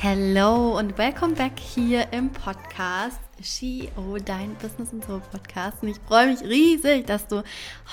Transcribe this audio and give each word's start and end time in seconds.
Hello 0.00 0.78
und 0.78 0.96
welcome 0.96 1.34
back 1.34 1.58
hier 1.58 2.12
im 2.12 2.30
Podcast 2.30 3.18
CEO, 3.42 4.18
dein 4.24 4.54
Business 4.54 4.92
und 4.92 5.04
Soul 5.04 5.20
Podcast. 5.32 5.82
Und 5.82 5.88
ich 5.88 5.96
freue 6.06 6.28
mich 6.28 6.40
riesig, 6.42 7.04
dass 7.04 7.26
du 7.26 7.42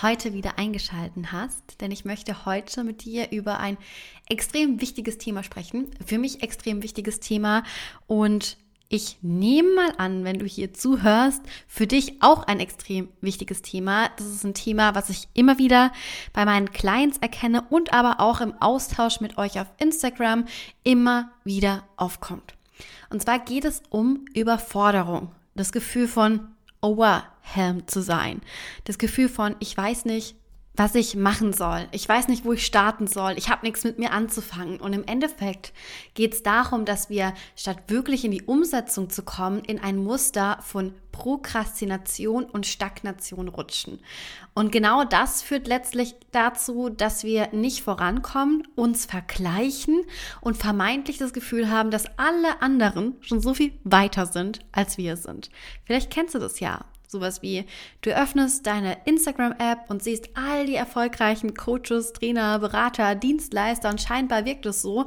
heute 0.03 0.31
wieder 0.31 0.59
eingeschaltet 0.59 1.31
hast, 1.31 1.81
denn 1.81 1.89
ich 1.89 2.05
möchte 2.05 2.45
heute 2.45 2.83
mit 2.83 3.05
dir 3.05 3.31
über 3.31 3.59
ein 3.59 3.79
extrem 4.29 4.81
wichtiges 4.81 5.17
Thema 5.17 5.41
sprechen. 5.41 5.89
Für 6.05 6.19
mich 6.19 6.43
extrem 6.43 6.83
wichtiges 6.83 7.21
Thema 7.21 7.63
und 8.05 8.57
ich 8.87 9.17
nehme 9.21 9.73
mal 9.73 9.93
an, 9.97 10.23
wenn 10.23 10.39
du 10.39 10.45
hier 10.45 10.73
zuhörst, 10.73 11.41
für 11.67 11.87
dich 11.87 12.21
auch 12.21 12.43
ein 12.43 12.59
extrem 12.59 13.09
wichtiges 13.19 13.61
Thema. 13.61 14.09
Das 14.17 14.27
ist 14.27 14.43
ein 14.43 14.53
Thema, 14.53 14.93
was 14.93 15.09
ich 15.09 15.27
immer 15.33 15.57
wieder 15.57 15.91
bei 16.33 16.45
meinen 16.45 16.71
Clients 16.71 17.17
erkenne 17.17 17.63
und 17.69 17.93
aber 17.93 18.19
auch 18.19 18.41
im 18.41 18.53
Austausch 18.61 19.21
mit 19.21 19.37
euch 19.37 19.59
auf 19.59 19.67
Instagram 19.79 20.45
immer 20.83 21.31
wieder 21.43 21.83
aufkommt. 21.97 22.53
Und 23.09 23.21
zwar 23.21 23.39
geht 23.39 23.65
es 23.65 23.81
um 23.89 24.25
Überforderung. 24.33 25.31
Das 25.55 25.71
Gefühl 25.71 26.07
von 26.07 26.47
overwhelmed 26.81 27.89
zu 27.89 28.01
sein. 28.01 28.41
Das 28.83 28.97
Gefühl 28.97 29.29
von, 29.29 29.55
ich 29.59 29.75
weiß 29.75 30.05
nicht, 30.05 30.35
was 30.75 30.95
ich 30.95 31.15
machen 31.15 31.53
soll. 31.53 31.87
Ich 31.91 32.07
weiß 32.07 32.27
nicht, 32.27 32.45
wo 32.45 32.53
ich 32.53 32.65
starten 32.65 33.07
soll. 33.07 33.33
Ich 33.37 33.49
habe 33.49 33.65
nichts 33.65 33.83
mit 33.83 33.99
mir 33.99 34.11
anzufangen. 34.11 34.79
Und 34.79 34.93
im 34.93 35.05
Endeffekt 35.05 35.73
geht 36.13 36.33
es 36.33 36.43
darum, 36.43 36.85
dass 36.85 37.09
wir 37.09 37.33
statt 37.55 37.77
wirklich 37.87 38.25
in 38.25 38.31
die 38.31 38.43
Umsetzung 38.43 39.09
zu 39.09 39.23
kommen, 39.23 39.59
in 39.59 39.79
ein 39.79 39.97
Muster 39.97 40.59
von 40.61 40.93
Prokrastination 41.11 42.43
und 42.43 42.67
Stagnation 42.67 43.47
rutschen. 43.47 43.99
Und 44.53 44.71
genau 44.71 45.05
das 45.05 45.41
führt 45.41 45.65
letztlich 45.65 46.15
dazu, 46.31 46.89
dass 46.89 47.23
wir 47.23 47.53
nicht 47.53 47.81
vorankommen, 47.81 48.67
uns 48.75 49.05
vergleichen 49.05 50.01
und 50.41 50.57
vermeintlich 50.57 51.17
das 51.17 51.31
Gefühl 51.31 51.69
haben, 51.69 51.89
dass 51.89 52.05
alle 52.17 52.61
anderen 52.61 53.15
schon 53.21 53.39
so 53.39 53.53
viel 53.53 53.71
weiter 53.85 54.25
sind, 54.25 54.59
als 54.73 54.97
wir 54.97 55.15
sind. 55.15 55.49
Vielleicht 55.85 56.11
kennst 56.11 56.35
du 56.35 56.39
das 56.39 56.59
ja. 56.59 56.83
Sowas 57.07 57.41
wie, 57.41 57.65
du 58.01 58.15
öffnest 58.15 58.65
deine 58.65 58.97
Instagram-App 59.05 59.89
und 59.89 60.03
siehst 60.03 60.29
all 60.35 60.65
die 60.65 60.75
erfolgreichen 60.75 61.53
Coaches, 61.53 62.13
Trainer, 62.13 62.59
Berater, 62.59 63.15
Dienstleister 63.15 63.89
und 63.89 64.01
scheinbar 64.01 64.45
wirkt 64.45 64.65
es 64.65 64.81
so, 64.81 65.05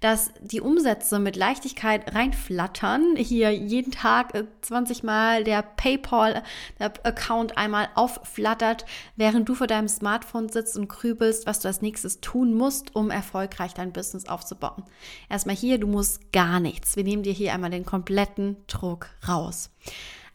dass 0.00 0.30
die 0.40 0.60
Umsätze 0.60 1.18
mit 1.18 1.36
Leichtigkeit 1.36 2.14
reinflattern. 2.14 3.16
Hier 3.16 3.50
jeden 3.50 3.90
Tag 3.90 4.32
20 4.62 5.02
äh, 5.02 5.06
Mal 5.06 5.44
der 5.44 5.62
PayPal-Account 5.62 7.58
einmal 7.58 7.88
aufflattert, 7.94 8.84
während 9.16 9.48
du 9.48 9.54
vor 9.54 9.66
deinem 9.66 9.88
Smartphone 9.88 10.48
sitzt 10.48 10.76
und 10.76 10.88
grübelst, 10.88 11.46
was 11.46 11.60
du 11.60 11.68
als 11.68 11.82
nächstes 11.82 12.20
tun 12.20 12.54
musst, 12.54 12.94
um 12.94 13.10
erfolgreich 13.10 13.74
dein 13.74 13.92
Business 13.92 14.28
aufzubauen. 14.28 14.84
Erstmal 15.28 15.56
hier, 15.56 15.78
du 15.78 15.86
musst 15.86 16.32
gar 16.32 16.60
nichts. 16.60 16.96
Wir 16.96 17.04
nehmen 17.04 17.22
dir 17.22 17.32
hier 17.32 17.52
einmal 17.52 17.70
den 17.70 17.84
kompletten 17.84 18.56
Druck 18.66 19.08
raus. 19.26 19.70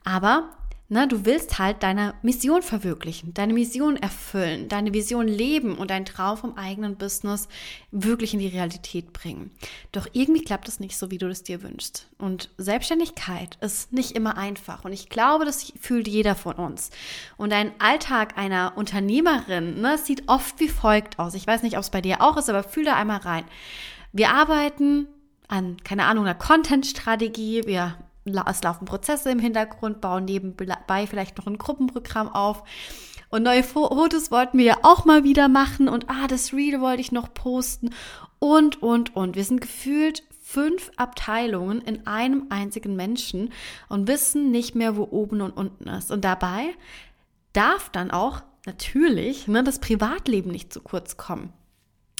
Aber 0.03 0.49
na, 0.93 1.07
du 1.07 1.25
willst 1.25 1.57
halt 1.57 1.81
deine 1.81 2.13
Mission 2.21 2.61
verwirklichen, 2.61 3.33
deine 3.33 3.53
Mission 3.53 3.97
erfüllen, 3.97 4.69
deine 4.69 4.93
Vision 4.93 5.27
leben 5.27 5.75
und 5.75 5.89
deinen 5.89 6.05
Traum 6.05 6.37
vom 6.37 6.55
eigenen 6.55 6.97
Business 6.97 7.47
wirklich 7.89 8.35
in 8.35 8.39
die 8.39 8.47
Realität 8.47 9.11
bringen. 9.11 9.49
Doch 9.91 10.05
irgendwie 10.11 10.43
klappt 10.43 10.67
es 10.67 10.79
nicht 10.79 10.95
so, 10.95 11.09
wie 11.09 11.17
du 11.17 11.27
es 11.29 11.41
dir 11.41 11.63
wünschst. 11.63 12.05
Und 12.19 12.51
Selbstständigkeit 12.59 13.57
ist 13.59 13.91
nicht 13.91 14.11
immer 14.11 14.37
einfach. 14.37 14.85
Und 14.85 14.93
ich 14.93 15.09
glaube, 15.09 15.45
das 15.45 15.73
fühlt 15.81 16.07
jeder 16.07 16.35
von 16.35 16.57
uns. 16.57 16.91
Und 17.37 17.53
ein 17.53 17.71
Alltag 17.79 18.37
einer 18.37 18.73
Unternehmerin 18.75 19.81
ne, 19.81 19.97
sieht 19.97 20.29
oft 20.29 20.59
wie 20.59 20.69
folgt 20.69 21.17
aus. 21.17 21.33
Ich 21.33 21.47
weiß 21.47 21.63
nicht, 21.63 21.75
ob 21.75 21.81
es 21.81 21.89
bei 21.89 22.01
dir 22.01 22.21
auch 22.21 22.37
ist, 22.37 22.51
aber 22.51 22.61
fühl 22.61 22.85
da 22.85 22.95
einmal 22.95 23.21
rein. 23.21 23.45
Wir 24.11 24.29
arbeiten 24.29 25.07
an, 25.47 25.77
keine 25.83 26.05
Ahnung, 26.05 26.25
einer 26.25 26.35
Content-Strategie. 26.35 27.63
Wir 27.65 27.97
es 28.25 28.63
laufen 28.63 28.85
Prozesse 28.85 29.31
im 29.31 29.39
Hintergrund, 29.39 30.01
bauen 30.01 30.25
nebenbei 30.25 31.07
vielleicht 31.07 31.37
noch 31.37 31.47
ein 31.47 31.57
Gruppenprogramm 31.57 32.29
auf. 32.29 32.63
Und 33.29 33.43
neue 33.43 33.63
Fotos 33.63 34.31
wollten 34.31 34.59
wir 34.59 34.65
ja 34.65 34.77
auch 34.83 35.05
mal 35.05 35.23
wieder 35.23 35.47
machen 35.47 35.89
und 35.89 36.09
ah, 36.09 36.27
das 36.27 36.53
Reel 36.53 36.79
wollte 36.81 37.01
ich 37.01 37.11
noch 37.11 37.33
posten 37.33 37.89
und, 38.39 38.83
und, 38.83 39.15
und. 39.15 39.35
Wir 39.35 39.43
sind 39.43 39.59
gefühlt 39.59 40.23
fünf 40.43 40.91
Abteilungen 40.97 41.81
in 41.81 42.05
einem 42.05 42.45
einzigen 42.49 42.95
Menschen 42.95 43.51
und 43.89 44.07
wissen 44.07 44.51
nicht 44.51 44.75
mehr, 44.75 44.95
wo 44.95 45.07
oben 45.09 45.41
und 45.41 45.51
unten 45.51 45.87
ist. 45.87 46.11
Und 46.11 46.23
dabei 46.23 46.75
darf 47.53 47.89
dann 47.89 48.11
auch 48.11 48.43
natürlich 48.65 49.47
ne, 49.47 49.63
das 49.63 49.79
Privatleben 49.79 50.51
nicht 50.51 50.71
zu 50.71 50.81
kurz 50.81 51.17
kommen. 51.17 51.53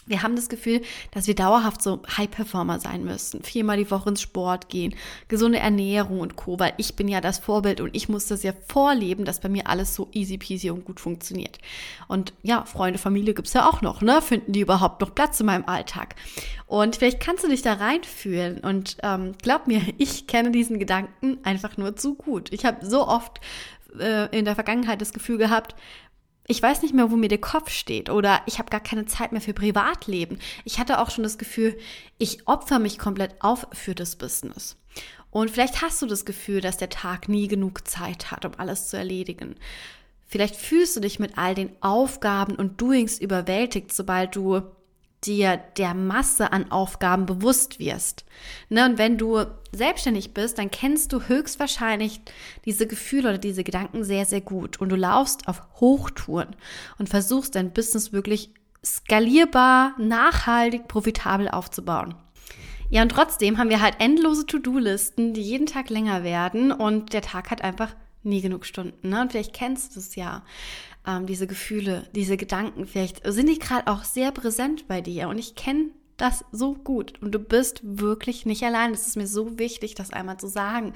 Wir 0.05 0.21
haben 0.21 0.35
das 0.35 0.49
Gefühl, 0.49 0.81
dass 1.11 1.27
wir 1.27 1.35
dauerhaft 1.35 1.81
so 1.81 2.01
High-Performer 2.17 2.79
sein 2.79 3.05
müssen. 3.05 3.41
Viermal 3.43 3.77
die 3.77 3.89
Woche 3.89 4.09
ins 4.09 4.21
Sport 4.21 4.67
gehen, 4.69 4.95
gesunde 5.27 5.59
Ernährung 5.59 6.19
und 6.19 6.35
Co., 6.35 6.59
weil 6.59 6.73
ich 6.77 6.95
bin 6.95 7.07
ja 7.07 7.21
das 7.21 7.39
Vorbild 7.39 7.79
und 7.79 7.95
ich 7.95 8.09
muss 8.09 8.27
das 8.27 8.43
ja 8.43 8.53
vorleben, 8.67 9.23
dass 9.23 9.39
bei 9.39 9.49
mir 9.49 9.67
alles 9.67 9.95
so 9.95 10.09
easy 10.11 10.37
peasy 10.37 10.69
und 10.69 10.83
gut 10.83 10.99
funktioniert. 10.99 11.57
Und 12.07 12.33
ja, 12.43 12.65
Freunde, 12.65 12.99
Familie 12.99 13.33
gibt's 13.33 13.53
ja 13.53 13.69
auch 13.69 13.81
noch, 13.81 14.01
ne? 14.01 14.21
Finden 14.21 14.51
die 14.51 14.61
überhaupt 14.61 14.99
noch 15.01 15.15
Platz 15.15 15.39
in 15.39 15.45
meinem 15.45 15.65
Alltag? 15.65 16.15
Und 16.65 16.97
vielleicht 16.97 17.19
kannst 17.19 17.43
du 17.43 17.49
dich 17.49 17.61
da 17.61 17.73
reinfühlen 17.73 18.59
und 18.59 18.97
ähm, 19.03 19.33
glaub 19.41 19.67
mir, 19.67 19.81
ich 19.97 20.27
kenne 20.27 20.51
diesen 20.51 20.79
Gedanken 20.79 21.37
einfach 21.43 21.77
nur 21.77 21.95
zu 21.95 22.15
gut. 22.15 22.51
Ich 22.51 22.65
habe 22.65 22.85
so 22.85 23.07
oft 23.07 23.39
äh, 23.99 24.37
in 24.37 24.45
der 24.45 24.55
Vergangenheit 24.55 25.01
das 25.01 25.13
Gefühl 25.13 25.37
gehabt, 25.37 25.75
ich 26.47 26.61
weiß 26.61 26.81
nicht 26.81 26.93
mehr, 26.93 27.09
wo 27.09 27.15
mir 27.15 27.29
der 27.29 27.39
Kopf 27.39 27.69
steht 27.69 28.09
oder 28.09 28.41
ich 28.45 28.59
habe 28.59 28.69
gar 28.69 28.81
keine 28.81 29.05
Zeit 29.05 29.31
mehr 29.31 29.41
für 29.41 29.53
Privatleben. 29.53 30.39
Ich 30.65 30.77
hatte 30.77 30.99
auch 30.99 31.09
schon 31.09 31.23
das 31.23 31.37
Gefühl, 31.37 31.77
ich 32.17 32.47
opfer 32.47 32.79
mich 32.79 32.99
komplett 32.99 33.35
auf 33.41 33.67
für 33.71 33.95
das 33.95 34.17
Business. 34.17 34.75
Und 35.31 35.49
vielleicht 35.49 35.81
hast 35.81 36.01
du 36.01 36.05
das 36.05 36.25
Gefühl, 36.25 36.61
dass 36.61 36.77
der 36.77 36.89
Tag 36.89 37.27
nie 37.27 37.47
genug 37.47 37.87
Zeit 37.87 38.29
hat, 38.29 38.45
um 38.45 38.51
alles 38.57 38.89
zu 38.89 38.97
erledigen. 38.97 39.55
Vielleicht 40.27 40.55
fühlst 40.55 40.95
du 40.95 40.99
dich 40.99 41.19
mit 41.19 41.37
all 41.37 41.55
den 41.55 41.71
Aufgaben 41.81 42.55
und 42.55 42.81
Doings 42.81 43.19
überwältigt, 43.19 43.93
sobald 43.93 44.35
du 44.35 44.61
dir 45.25 45.57
der 45.77 45.93
Masse 45.93 46.51
an 46.51 46.71
Aufgaben 46.71 47.25
bewusst 47.25 47.79
wirst. 47.79 48.25
Ne, 48.69 48.85
und 48.85 48.97
wenn 48.97 49.17
du 49.17 49.45
selbstständig 49.71 50.33
bist, 50.33 50.57
dann 50.57 50.71
kennst 50.71 51.13
du 51.13 51.21
höchstwahrscheinlich 51.21 52.21
diese 52.65 52.87
Gefühle 52.87 53.29
oder 53.29 53.37
diese 53.37 53.63
Gedanken 53.63 54.03
sehr, 54.03 54.25
sehr 54.25 54.41
gut. 54.41 54.79
Und 54.79 54.89
du 54.89 54.95
laufst 54.95 55.47
auf 55.47 55.61
Hochtouren 55.79 56.55
und 56.97 57.09
versuchst 57.09 57.55
dein 57.55 57.71
Business 57.71 58.13
wirklich 58.13 58.51
skalierbar, 58.85 59.95
nachhaltig, 59.97 60.87
profitabel 60.87 61.47
aufzubauen. 61.47 62.15
Ja, 62.89 63.01
und 63.01 63.09
trotzdem 63.09 63.57
haben 63.57 63.69
wir 63.69 63.81
halt 63.81 63.95
endlose 63.99 64.45
To-Do-Listen, 64.45 65.33
die 65.33 65.41
jeden 65.41 65.65
Tag 65.65 65.89
länger 65.89 66.23
werden 66.23 66.71
und 66.71 67.13
der 67.13 67.21
Tag 67.21 67.49
hat 67.49 67.63
einfach 67.63 67.95
nie 68.23 68.41
genug 68.41 68.65
Stunden. 68.65 69.09
Ne? 69.09 69.21
Und 69.21 69.31
vielleicht 69.31 69.53
kennst 69.53 69.95
du 69.95 69.99
es 69.99 70.15
ja 70.15 70.43
ähm, 71.05 71.25
diese 71.25 71.47
Gefühle, 71.47 72.07
diese 72.15 72.37
Gedanken, 72.37 72.85
vielleicht 72.85 73.21
sind 73.25 73.47
die 73.47 73.59
gerade 73.59 73.87
auch 73.87 74.03
sehr 74.03 74.31
präsent 74.31 74.87
bei 74.87 75.01
dir 75.01 75.29
und 75.29 75.37
ich 75.37 75.55
kenne 75.55 75.91
das 76.17 76.45
so 76.51 76.73
gut 76.73 77.13
und 77.21 77.33
du 77.33 77.39
bist 77.39 77.81
wirklich 77.83 78.45
nicht 78.45 78.63
allein. 78.63 78.93
Es 78.93 79.07
ist 79.07 79.17
mir 79.17 79.27
so 79.27 79.57
wichtig, 79.57 79.95
das 79.95 80.13
einmal 80.13 80.37
zu 80.37 80.47
sagen. 80.47 80.93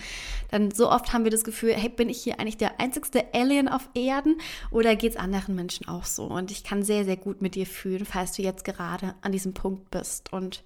Denn 0.51 0.71
so 0.71 0.91
oft 0.91 1.11
haben 1.11 1.23
wir 1.23 1.31
das 1.31 1.43
Gefühl, 1.43 1.73
hey, 1.73 1.89
bin 1.89 2.09
ich 2.09 2.21
hier 2.21 2.39
eigentlich 2.39 2.57
der 2.57 2.79
einzigste 2.79 3.25
Alien 3.33 3.67
auf 3.67 3.89
Erden 3.93 4.37
oder 4.71 4.95
geht 4.95 5.13
es 5.13 5.17
anderen 5.17 5.55
Menschen 5.55 5.87
auch 5.87 6.05
so? 6.05 6.25
Und 6.25 6.51
ich 6.51 6.63
kann 6.63 6.83
sehr, 6.83 7.03
sehr 7.03 7.17
gut 7.17 7.41
mit 7.41 7.55
dir 7.55 7.65
fühlen, 7.65 8.05
falls 8.05 8.33
du 8.33 8.41
jetzt 8.41 8.63
gerade 8.63 9.15
an 9.21 9.31
diesem 9.31 9.53
Punkt 9.53 9.89
bist. 9.89 10.31
Und 10.31 10.63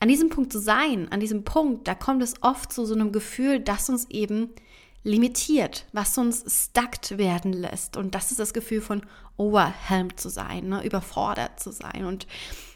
an 0.00 0.08
diesem 0.08 0.30
Punkt 0.30 0.52
zu 0.52 0.58
sein, 0.58 1.12
an 1.12 1.20
diesem 1.20 1.44
Punkt, 1.44 1.86
da 1.86 1.94
kommt 1.94 2.22
es 2.22 2.34
oft 2.42 2.72
zu 2.72 2.84
so 2.84 2.94
einem 2.94 3.12
Gefühl, 3.12 3.60
dass 3.60 3.88
uns 3.88 4.10
eben 4.10 4.50
limitiert, 5.04 5.86
was 5.92 6.16
uns 6.16 6.44
stuckt 6.66 7.18
werden 7.18 7.52
lässt. 7.52 7.96
Und 7.96 8.14
das 8.14 8.30
ist 8.30 8.40
das 8.40 8.54
Gefühl 8.54 8.80
von 8.80 9.02
overwhelmed 9.36 10.18
zu 10.18 10.28
sein, 10.28 10.68
ne? 10.68 10.84
überfordert 10.84 11.58
zu 11.58 11.72
sein. 11.72 12.04
Und 12.04 12.26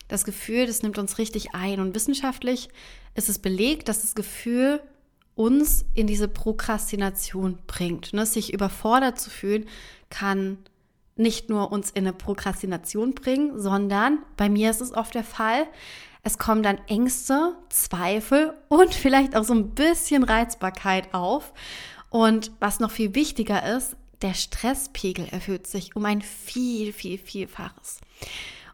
das 0.09 0.25
Gefühl, 0.25 0.67
das 0.67 0.83
nimmt 0.83 0.99
uns 0.99 1.19
richtig 1.19 1.55
ein. 1.55 1.81
Und 1.81 1.95
wissenschaftlich 1.95 2.69
ist 3.15 3.29
es 3.29 3.39
belegt, 3.39 3.89
dass 3.89 4.03
das 4.03 4.15
Gefühl 4.15 4.81
uns 5.35 5.85
in 5.95 6.07
diese 6.07 6.29
Prokrastination 6.29 7.59
bringt. 7.67 8.13
Ne? 8.13 8.27
Sich 8.27 8.53
überfordert 8.53 9.21
zu 9.21 9.31
fühlen, 9.31 9.67
kann 10.11 10.59
nicht 11.17 11.49
nur 11.49 11.73
uns 11.73 11.91
in 11.91 12.05
eine 12.05 12.13
Prokrastination 12.13 13.15
bringen, 13.15 13.59
sondern 13.59 14.19
bei 14.37 14.49
mir 14.49 14.71
ist 14.71 14.81
es 14.81 14.93
oft 14.93 15.15
der 15.15 15.25
Fall, 15.25 15.67
Es 16.23 16.39
kommen 16.39 16.65
dann 16.65 16.81
Ängste, 16.89 17.55
Zweifel 17.69 18.53
und 18.69 18.93
vielleicht 18.93 19.37
auch 19.37 19.45
so 19.45 19.55
ein 19.55 19.77
bisschen 19.77 20.25
Reizbarkeit 20.25 21.15
auf. 21.15 21.53
Und 22.17 22.51
was 22.61 22.81
noch 22.81 22.93
viel 22.93 23.15
wichtiger 23.15 23.77
ist, 23.77 23.95
der 24.23 24.33
Stresspegel 24.33 25.27
erhöht 25.27 25.67
sich 25.67 25.95
um 25.97 26.07
ein 26.07 26.23
viel, 26.23 26.95
viel, 26.95 27.19
vielfaches. 27.19 28.01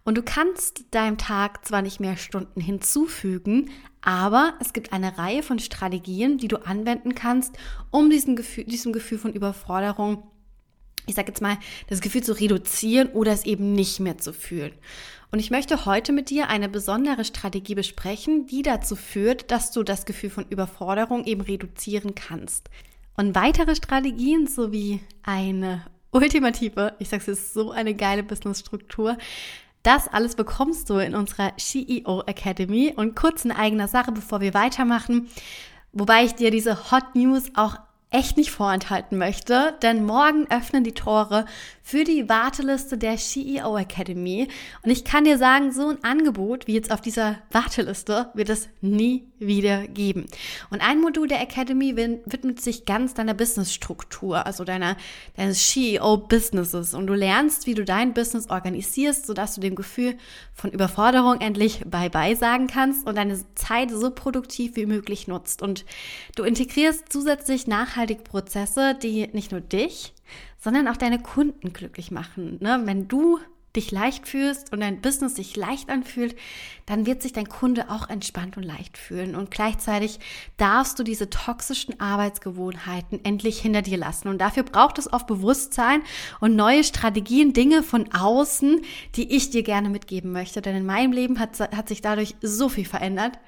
Und 0.04 0.16
du 0.16 0.22
kannst 0.22 0.84
deinem 0.92 1.18
Tag 1.18 1.66
zwar 1.66 1.82
nicht 1.82 1.98
mehr 1.98 2.16
Stunden 2.16 2.60
hinzufügen, 2.60 3.70
aber 4.00 4.54
es 4.60 4.72
gibt 4.72 4.92
eine 4.92 5.18
Reihe 5.18 5.42
von 5.42 5.58
Strategien, 5.58 6.38
die 6.38 6.46
du 6.46 6.64
anwenden 6.64 7.16
kannst, 7.16 7.56
um 7.90 8.10
diesen 8.10 8.36
Gefühl, 8.36 8.62
diesem 8.62 8.92
Gefühl 8.92 9.18
von 9.18 9.32
Überforderung, 9.32 10.22
ich 11.08 11.16
sage 11.16 11.32
jetzt 11.32 11.42
mal, 11.42 11.58
das 11.88 12.00
Gefühl 12.00 12.22
zu 12.22 12.38
reduzieren 12.38 13.08
oder 13.08 13.32
es 13.32 13.44
eben 13.44 13.72
nicht 13.72 13.98
mehr 13.98 14.18
zu 14.18 14.32
fühlen. 14.32 14.72
Und 15.32 15.40
ich 15.40 15.50
möchte 15.50 15.84
heute 15.84 16.12
mit 16.12 16.30
dir 16.30 16.48
eine 16.48 16.68
besondere 16.68 17.24
Strategie 17.24 17.74
besprechen, 17.74 18.46
die 18.46 18.62
dazu 18.62 18.94
führt, 18.94 19.50
dass 19.50 19.72
du 19.72 19.82
das 19.82 20.06
Gefühl 20.06 20.30
von 20.30 20.46
Überforderung 20.48 21.24
eben 21.24 21.40
reduzieren 21.40 22.14
kannst. 22.14 22.70
Und 23.16 23.34
weitere 23.34 23.74
Strategien 23.74 24.46
sowie 24.46 25.00
eine 25.22 25.82
ultimative, 26.12 26.94
ich 26.98 27.12
es 27.12 27.28
ist 27.28 27.54
so 27.54 27.70
eine 27.70 27.94
geile 27.94 28.22
Businessstruktur, 28.22 29.16
das 29.82 30.06
alles 30.08 30.36
bekommst 30.36 30.90
du 30.90 30.98
in 30.98 31.14
unserer 31.14 31.56
CEO 31.56 32.22
Academy. 32.26 32.92
Und 32.94 33.16
kurz 33.16 33.44
in 33.44 33.52
eigener 33.52 33.88
Sache, 33.88 34.12
bevor 34.12 34.40
wir 34.40 34.54
weitermachen, 34.54 35.28
wobei 35.92 36.24
ich 36.24 36.34
dir 36.34 36.50
diese 36.50 36.90
Hot 36.90 37.14
News 37.14 37.50
auch 37.54 37.76
echt 38.10 38.36
nicht 38.36 38.50
vorenthalten 38.50 39.18
möchte, 39.18 39.76
denn 39.82 40.04
morgen 40.04 40.46
öffnen 40.50 40.84
die 40.84 40.92
Tore 40.92 41.46
für 41.82 42.05
die 42.05 42.29
Warteliste 42.29 42.96
der 42.96 43.17
CEO 43.17 43.76
Academy. 43.76 44.49
Und 44.82 44.90
ich 44.90 45.05
kann 45.05 45.25
dir 45.25 45.37
sagen, 45.37 45.73
so 45.73 45.88
ein 45.88 46.02
Angebot 46.05 46.67
wie 46.67 46.75
jetzt 46.75 46.93
auf 46.93 47.00
dieser 47.00 47.38
Warteliste 47.50 48.31
wird 48.34 48.49
es 48.49 48.69
nie 48.81 49.26
wieder 49.38 49.88
geben. 49.88 50.26
Und 50.70 50.81
ein 50.81 51.00
Modul 51.00 51.26
der 51.26 51.40
Academy 51.40 51.96
widmet 51.96 52.61
sich 52.61 52.84
ganz 52.84 53.14
deiner 53.14 53.34
Businessstruktur, 53.34 54.46
also 54.46 54.64
deiner, 54.64 54.96
deines 55.37 55.70
CEO-Businesses. 55.70 56.94
Und 56.94 57.08
du 57.08 57.14
lernst, 57.14 57.67
wie 57.67 57.75
du 57.75 57.84
dein 57.84 58.14
Business 58.14 58.49
organisierst, 58.49 59.26
sodass 59.26 59.56
du 59.56 59.61
dem 59.61 59.75
Gefühl 59.75 60.14
von 60.55 60.70
Überforderung 60.70 61.40
endlich 61.40 61.81
Bye-bye 61.84 62.37
sagen 62.37 62.69
kannst 62.69 63.06
und 63.06 63.17
deine 63.17 63.40
Zeit 63.55 63.90
so 63.90 64.11
produktiv 64.11 64.76
wie 64.76 64.87
möglich 64.87 65.26
nutzt. 65.26 65.62
Und 65.62 65.84
du 66.37 66.44
integrierst 66.44 67.12
zusätzlich 67.12 67.67
nachhaltige 67.67 68.23
Prozesse, 68.23 68.94
die 68.94 69.26
nicht 69.32 69.50
nur 69.50 69.61
dich, 69.61 70.14
sondern 70.62 70.88
auch 70.88 70.96
deine 70.96 71.20
Kunden 71.20 71.72
glücklich 71.72 72.10
machen. 72.10 72.58
Ne? 72.60 72.82
Wenn 72.84 73.08
du 73.08 73.38
dich 73.74 73.90
leicht 73.90 74.28
fühlst 74.28 74.72
und 74.72 74.80
dein 74.80 75.00
Business 75.00 75.36
sich 75.36 75.56
leicht 75.56 75.88
anfühlt, 75.88 76.36
dann 76.84 77.06
wird 77.06 77.22
sich 77.22 77.32
dein 77.32 77.48
Kunde 77.48 77.88
auch 77.88 78.10
entspannt 78.10 78.56
und 78.56 78.64
leicht 78.64 78.98
fühlen. 78.98 79.34
Und 79.34 79.50
gleichzeitig 79.50 80.20
darfst 80.58 80.98
du 80.98 81.02
diese 81.02 81.30
toxischen 81.30 81.98
Arbeitsgewohnheiten 81.98 83.24
endlich 83.24 83.60
hinter 83.60 83.82
dir 83.82 83.96
lassen. 83.96 84.28
Und 84.28 84.38
dafür 84.38 84.62
braucht 84.62 84.98
es 84.98 85.10
oft 85.12 85.26
Bewusstsein 85.26 86.02
und 86.40 86.54
neue 86.54 86.84
Strategien, 86.84 87.54
Dinge 87.54 87.82
von 87.82 88.12
außen, 88.12 88.82
die 89.16 89.34
ich 89.34 89.50
dir 89.50 89.62
gerne 89.62 89.88
mitgeben 89.88 90.32
möchte. 90.32 90.60
Denn 90.60 90.76
in 90.76 90.86
meinem 90.86 91.12
Leben 91.12 91.38
hat, 91.38 91.58
hat 91.58 91.88
sich 91.88 92.02
dadurch 92.02 92.36
so 92.42 92.68
viel 92.68 92.84
verändert 92.84 93.38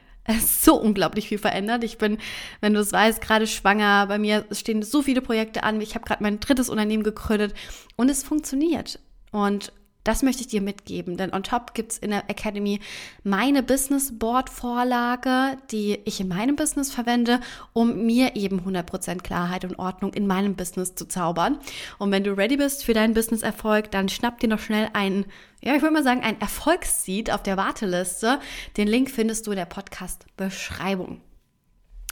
so 0.40 0.76
unglaublich 0.76 1.28
viel 1.28 1.38
verändert. 1.38 1.84
Ich 1.84 1.98
bin, 1.98 2.18
wenn 2.60 2.74
du 2.74 2.80
es 2.80 2.92
weißt, 2.92 3.20
gerade 3.20 3.46
schwanger. 3.46 4.06
Bei 4.06 4.18
mir 4.18 4.44
stehen 4.52 4.82
so 4.82 5.02
viele 5.02 5.20
Projekte 5.20 5.62
an. 5.62 5.80
Ich 5.80 5.94
habe 5.94 6.04
gerade 6.04 6.22
mein 6.22 6.40
drittes 6.40 6.68
Unternehmen 6.68 7.02
gegründet 7.02 7.54
und 7.96 8.10
es 8.10 8.22
funktioniert. 8.22 8.98
Und 9.30 9.72
das 10.04 10.22
möchte 10.22 10.42
ich 10.42 10.48
dir 10.48 10.60
mitgeben, 10.60 11.16
denn 11.16 11.32
on 11.32 11.42
top 11.42 11.74
gibt's 11.74 11.98
in 11.98 12.10
der 12.10 12.28
Academy 12.28 12.80
meine 13.22 13.62
Business 13.62 14.16
Board 14.18 14.50
Vorlage, 14.50 15.58
die 15.70 15.98
ich 16.04 16.20
in 16.20 16.28
meinem 16.28 16.56
Business 16.56 16.92
verwende, 16.92 17.40
um 17.72 18.04
mir 18.06 18.36
eben 18.36 18.60
100% 18.60 19.22
Klarheit 19.22 19.64
und 19.64 19.78
Ordnung 19.78 20.12
in 20.12 20.26
meinem 20.26 20.54
Business 20.54 20.94
zu 20.94 21.06
zaubern. 21.06 21.58
Und 21.98 22.10
wenn 22.10 22.24
du 22.24 22.32
ready 22.32 22.56
bist 22.56 22.84
für 22.84 22.94
deinen 22.94 23.14
Business 23.14 23.42
Erfolg, 23.42 23.90
dann 23.90 24.08
schnapp 24.08 24.38
dir 24.40 24.48
noch 24.48 24.60
schnell 24.60 24.88
einen, 24.92 25.24
ja, 25.62 25.74
ich 25.74 25.82
würde 25.82 25.94
mal 25.94 26.04
sagen, 26.04 26.22
ein 26.22 26.40
Erfolgsseed 26.40 27.30
auf 27.30 27.42
der 27.42 27.56
Warteliste. 27.56 28.38
Den 28.76 28.88
Link 28.88 29.10
findest 29.10 29.46
du 29.46 29.52
in 29.52 29.56
der 29.56 29.64
Podcast 29.64 30.26
Beschreibung. 30.36 31.20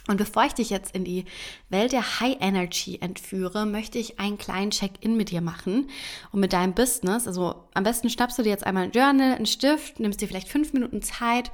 Und 0.07 0.17
bevor 0.17 0.43
ich 0.43 0.53
dich 0.53 0.69
jetzt 0.69 0.93
in 0.93 1.05
die 1.05 1.25
Welt 1.69 1.93
der 1.93 2.19
High 2.19 2.37
Energy 2.41 2.97
entführe, 2.99 3.65
möchte 3.65 3.99
ich 3.99 4.19
einen 4.19 4.37
kleinen 4.37 4.71
Check-in 4.71 5.15
mit 5.15 5.31
dir 5.31 5.41
machen 5.41 5.89
und 6.31 6.41
mit 6.41 6.51
deinem 6.51 6.73
Business. 6.73 7.25
Also 7.25 7.69
am 7.73 7.83
besten 7.83 8.09
schnappst 8.09 8.37
du 8.37 8.43
dir 8.43 8.49
jetzt 8.49 8.65
einmal 8.65 8.83
ein 8.83 8.91
Journal, 8.91 9.33
einen 9.33 9.45
Stift, 9.45 9.99
nimmst 9.99 10.19
dir 10.19 10.27
vielleicht 10.27 10.49
fünf 10.49 10.73
Minuten 10.73 11.01
Zeit, 11.01 11.51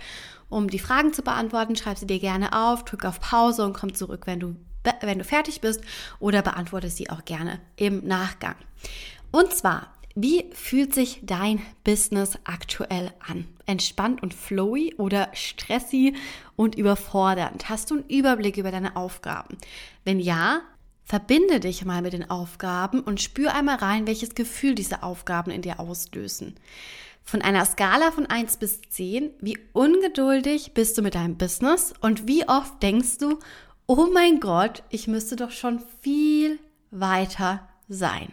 um 0.49 0.67
die 0.67 0.79
Fragen 0.79 1.13
zu 1.13 1.21
beantworten, 1.21 1.75
schreib 1.75 1.99
sie 1.99 2.07
dir 2.07 2.19
gerne 2.19 2.53
auf, 2.53 2.85
drück 2.85 3.05
auf 3.05 3.19
Pause 3.19 3.63
und 3.63 3.73
komm 3.73 3.93
zurück, 3.93 4.23
wenn 4.25 4.39
du, 4.39 4.55
wenn 5.01 5.19
du 5.19 5.23
fertig 5.23 5.61
bist 5.61 5.81
oder 6.19 6.41
beantworte 6.41 6.89
sie 6.89 7.11
auch 7.11 7.25
gerne 7.25 7.59
im 7.75 8.03
Nachgang. 8.07 8.55
Und 9.31 9.53
zwar, 9.53 9.93
wie 10.15 10.45
fühlt 10.53 10.93
sich 10.93 11.21
dein 11.23 11.61
Business 11.83 12.37
aktuell 12.43 13.11
an? 13.19 13.45
Entspannt 13.65 14.23
und 14.23 14.33
flowy 14.33 14.95
oder 14.97 15.29
stressy 15.33 16.15
und 16.55 16.75
überfordernd? 16.75 17.69
Hast 17.69 17.91
du 17.91 17.95
einen 17.95 18.09
Überblick 18.09 18.57
über 18.57 18.71
deine 18.71 18.95
Aufgaben? 18.95 19.57
Wenn 20.03 20.19
ja, 20.19 20.61
verbinde 21.03 21.59
dich 21.59 21.85
mal 21.85 22.01
mit 22.01 22.13
den 22.13 22.29
Aufgaben 22.29 23.01
und 23.01 23.21
spür 23.21 23.53
einmal 23.53 23.77
rein, 23.77 24.07
welches 24.07 24.35
Gefühl 24.35 24.75
diese 24.75 25.03
Aufgaben 25.03 25.51
in 25.51 25.61
dir 25.61 25.79
auslösen. 25.79 26.55
Von 27.23 27.41
einer 27.41 27.65
Skala 27.65 28.11
von 28.11 28.25
1 28.25 28.57
bis 28.57 28.81
10, 28.89 29.31
wie 29.39 29.57
ungeduldig 29.73 30.73
bist 30.73 30.97
du 30.97 31.01
mit 31.01 31.15
deinem 31.15 31.37
Business 31.37 31.93
und 32.01 32.27
wie 32.27 32.47
oft 32.47 32.81
denkst 32.81 33.19
du, 33.19 33.39
oh 33.87 34.07
mein 34.13 34.39
Gott, 34.39 34.83
ich 34.89 35.07
müsste 35.07 35.35
doch 35.35 35.51
schon 35.51 35.81
viel 36.01 36.59
weiter 36.91 37.67
sein. 37.87 38.31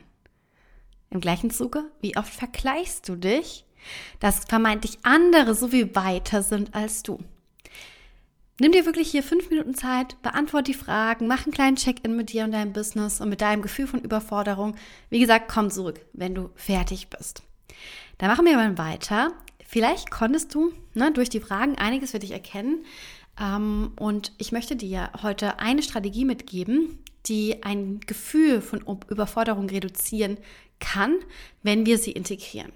Im 1.16 1.22
gleichen 1.22 1.48
Zuge, 1.48 1.90
wie 2.02 2.14
oft 2.18 2.30
vergleichst 2.30 3.08
du 3.08 3.16
dich, 3.16 3.64
dass 4.20 4.44
vermeintlich 4.44 4.98
andere 5.02 5.54
so 5.54 5.68
viel 5.68 5.96
weiter 5.96 6.42
sind 6.42 6.74
als 6.74 7.02
du? 7.02 7.18
Nimm 8.60 8.72
dir 8.72 8.84
wirklich 8.84 9.12
hier 9.12 9.22
fünf 9.22 9.48
Minuten 9.48 9.74
Zeit, 9.74 10.20
beantworte 10.20 10.72
die 10.72 10.78
Fragen, 10.78 11.26
mach 11.26 11.46
einen 11.46 11.54
kleinen 11.54 11.76
Check-in 11.76 12.16
mit 12.16 12.34
dir 12.34 12.44
und 12.44 12.52
deinem 12.52 12.74
Business 12.74 13.22
und 13.22 13.30
mit 13.30 13.40
deinem 13.40 13.62
Gefühl 13.62 13.86
von 13.86 14.02
Überforderung. 14.02 14.76
Wie 15.08 15.18
gesagt, 15.18 15.48
komm 15.48 15.70
zurück, 15.70 16.04
wenn 16.12 16.34
du 16.34 16.50
fertig 16.54 17.08
bist. 17.08 17.42
Dann 18.18 18.28
machen 18.28 18.44
wir 18.44 18.56
mal 18.56 18.76
weiter. 18.76 19.32
Vielleicht 19.66 20.10
konntest 20.10 20.54
du 20.54 20.74
ne, 20.92 21.12
durch 21.12 21.30
die 21.30 21.40
Fragen 21.40 21.78
einiges 21.78 22.10
für 22.10 22.18
dich 22.18 22.32
erkennen. 22.32 22.84
Ähm, 23.40 23.92
und 23.98 24.32
ich 24.36 24.52
möchte 24.52 24.76
dir 24.76 25.12
heute 25.22 25.60
eine 25.60 25.82
Strategie 25.82 26.26
mitgeben, 26.26 26.98
die 27.26 27.62
ein 27.62 28.00
Gefühl 28.00 28.60
von 28.60 28.84
Überforderung 29.08 29.68
reduzieren 29.68 30.38
kann, 30.80 31.16
wenn 31.62 31.86
wir 31.86 31.98
sie 31.98 32.12
integrieren. 32.12 32.72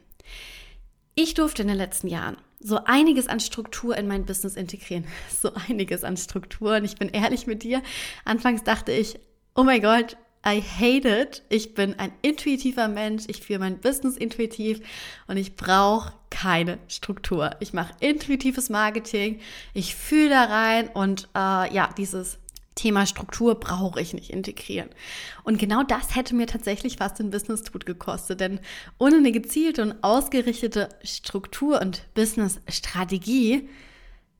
Ich 1.14 1.34
durfte 1.34 1.62
in 1.62 1.68
den 1.68 1.76
letzten 1.76 2.08
Jahren 2.08 2.36
so 2.60 2.84
einiges 2.84 3.26
an 3.26 3.40
Struktur 3.40 3.96
in 3.96 4.06
mein 4.06 4.26
Business 4.26 4.56
integrieren. 4.56 5.06
So 5.30 5.52
einiges 5.68 6.04
an 6.04 6.16
Struktur. 6.16 6.76
Und 6.76 6.84
ich 6.84 6.96
bin 6.96 7.08
ehrlich 7.08 7.46
mit 7.46 7.62
dir. 7.62 7.82
Anfangs 8.24 8.62
dachte 8.62 8.92
ich, 8.92 9.18
oh 9.54 9.62
mein 9.62 9.80
Gott, 9.80 10.16
I 10.46 10.62
hate 10.62 11.08
it. 11.08 11.42
Ich 11.48 11.74
bin 11.74 11.98
ein 11.98 12.12
intuitiver 12.22 12.88
Mensch. 12.88 13.24
Ich 13.28 13.40
führe 13.40 13.60
mein 13.60 13.78
Business 13.78 14.16
intuitiv 14.16 14.80
und 15.26 15.36
ich 15.36 15.56
brauche 15.56 16.14
keine 16.30 16.78
Struktur. 16.88 17.56
Ich 17.60 17.72
mache 17.72 17.94
intuitives 18.00 18.70
Marketing. 18.70 19.40
Ich 19.74 19.94
fühle 19.94 20.30
da 20.30 20.44
rein 20.44 20.88
und 20.88 21.28
äh, 21.34 21.74
ja, 21.74 21.90
dieses 21.96 22.38
Thema 22.80 23.04
Struktur 23.04 23.54
brauche 23.56 24.00
ich 24.00 24.14
nicht 24.14 24.30
integrieren. 24.30 24.88
Und 25.44 25.58
genau 25.58 25.82
das 25.82 26.16
hätte 26.16 26.34
mir 26.34 26.46
tatsächlich 26.46 26.96
fast 26.96 27.18
den 27.18 27.30
Business 27.30 27.62
Tut 27.62 27.84
gekostet, 27.84 28.40
denn 28.40 28.58
ohne 28.98 29.16
eine 29.16 29.32
gezielte 29.32 29.82
und 29.82 30.02
ausgerichtete 30.02 30.88
Struktur 31.02 31.80
und 31.80 32.02
Business 32.14 32.60
Strategie, 32.68 33.68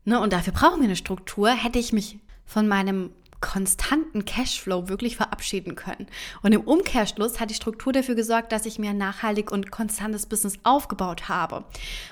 ne, 0.04 0.20
und 0.20 0.32
dafür 0.32 0.54
brauchen 0.54 0.80
wir 0.80 0.85
eine 0.85 0.97
Struktur, 0.97 1.50
hätte 1.50 1.78
ich 1.78 1.92
mich 1.92 2.18
von 2.47 2.66
meinem 2.66 3.11
konstanten 3.40 4.25
Cashflow 4.25 4.88
wirklich 4.88 5.16
verabschieden 5.16 5.75
können. 5.75 6.06
Und 6.42 6.52
im 6.52 6.61
Umkehrschluss 6.61 7.40
hat 7.40 7.50
die 7.50 7.54
Struktur 7.54 7.92
dafür 7.92 8.14
gesorgt, 8.14 8.52
dass 8.52 8.66
ich 8.66 8.78
mir 8.78 8.90
ein 8.90 8.99
nachhaltig 8.99 9.50
und 9.50 9.70
konstantes 9.70 10.26
Business 10.26 10.59
aufgebaut 10.62 11.28
habe. 11.28 11.64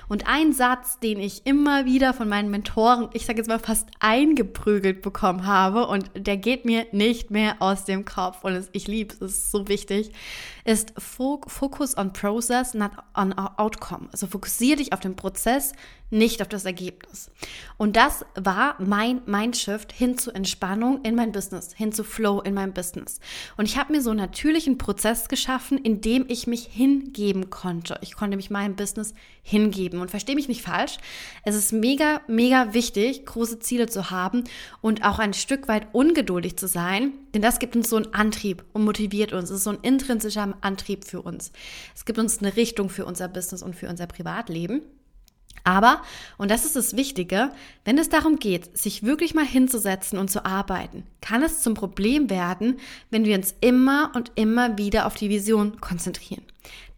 Und 0.07 0.27
ein 0.27 0.53
Satz, 0.53 0.99
den 0.99 1.19
ich 1.19 1.45
immer 1.45 1.85
wieder 1.85 2.13
von 2.13 2.27
meinen 2.27 2.49
Mentoren, 2.49 3.09
ich 3.13 3.25
sage 3.25 3.37
jetzt 3.39 3.47
mal 3.47 3.59
fast 3.59 3.87
eingeprügelt 3.99 5.01
bekommen 5.01 5.45
habe 5.45 5.87
und 5.87 6.09
der 6.15 6.37
geht 6.37 6.65
mir 6.65 6.87
nicht 6.91 7.31
mehr 7.31 7.57
aus 7.59 7.85
dem 7.85 8.05
Kopf 8.05 8.43
und 8.43 8.67
ich 8.71 8.87
liebe 8.87 9.13
es, 9.13 9.21
ist 9.21 9.51
so 9.51 9.67
wichtig, 9.67 10.11
ist 10.65 10.93
Focus 10.97 11.97
on 11.97 12.13
Process, 12.13 12.73
not 12.73 12.91
on 13.15 13.33
Outcome. 13.33 14.09
Also 14.11 14.27
fokussiere 14.27 14.77
dich 14.77 14.93
auf 14.93 14.99
den 14.99 15.15
Prozess, 15.15 15.73
nicht 16.09 16.41
auf 16.41 16.47
das 16.47 16.65
Ergebnis. 16.65 17.31
Und 17.77 17.95
das 17.95 18.25
war 18.35 18.75
mein 18.79 19.21
Mindshift 19.25 19.91
hin 19.91 20.17
zu 20.17 20.31
Entspannung 20.31 21.03
in 21.03 21.15
mein 21.15 21.31
Business, 21.31 21.73
hin 21.73 21.91
zu 21.91 22.03
Flow 22.03 22.41
in 22.41 22.53
meinem 22.53 22.73
Business. 22.73 23.19
Und 23.57 23.65
ich 23.65 23.77
habe 23.77 23.93
mir 23.93 24.01
so 24.01 24.09
einen 24.09 24.19
natürlichen 24.19 24.77
Prozess 24.77 25.29
geschaffen, 25.29 25.77
in 25.77 26.01
dem 26.01 26.25
ich 26.27 26.47
mich 26.47 26.65
hingeben 26.65 27.49
konnte. 27.49 27.99
Ich 28.01 28.15
konnte 28.15 28.37
mich 28.37 28.49
meinem 28.49 28.75
Business 28.75 29.13
hingeben. 29.43 30.01
Und 30.01 30.11
verstehe 30.11 30.35
mich 30.35 30.47
nicht 30.47 30.61
falsch, 30.61 30.97
es 31.43 31.55
ist 31.55 31.73
mega, 31.73 32.21
mega 32.27 32.73
wichtig, 32.73 33.25
große 33.25 33.59
Ziele 33.59 33.87
zu 33.87 34.11
haben 34.11 34.43
und 34.81 35.03
auch 35.03 35.19
ein 35.19 35.33
Stück 35.33 35.67
weit 35.67 35.87
ungeduldig 35.93 36.57
zu 36.57 36.67
sein, 36.67 37.13
denn 37.33 37.41
das 37.41 37.59
gibt 37.59 37.75
uns 37.75 37.89
so 37.89 37.95
einen 37.95 38.13
Antrieb 38.13 38.63
und 38.73 38.85
motiviert 38.85 39.33
uns. 39.33 39.49
Es 39.49 39.57
ist 39.57 39.63
so 39.63 39.71
ein 39.71 39.79
intrinsischer 39.81 40.55
Antrieb 40.61 41.05
für 41.05 41.21
uns. 41.21 41.51
Es 41.95 42.05
gibt 42.05 42.19
uns 42.19 42.39
eine 42.39 42.55
Richtung 42.55 42.89
für 42.89 43.05
unser 43.05 43.27
Business 43.27 43.63
und 43.63 43.75
für 43.75 43.89
unser 43.89 44.07
Privatleben. 44.07 44.81
Aber, 45.63 46.01
und 46.37 46.51
das 46.51 46.65
ist 46.65 46.75
das 46.75 46.95
Wichtige, 46.95 47.51
wenn 47.85 47.97
es 47.97 48.09
darum 48.09 48.37
geht, 48.37 48.77
sich 48.77 49.03
wirklich 49.03 49.33
mal 49.33 49.45
hinzusetzen 49.45 50.17
und 50.19 50.29
zu 50.29 50.45
arbeiten, 50.45 51.03
kann 51.21 51.43
es 51.43 51.61
zum 51.61 51.73
Problem 51.73 52.29
werden, 52.29 52.79
wenn 53.09 53.25
wir 53.25 53.35
uns 53.35 53.55
immer 53.61 54.11
und 54.15 54.31
immer 54.35 54.77
wieder 54.77 55.05
auf 55.05 55.15
die 55.15 55.29
Vision 55.29 55.79
konzentrieren. 55.79 56.43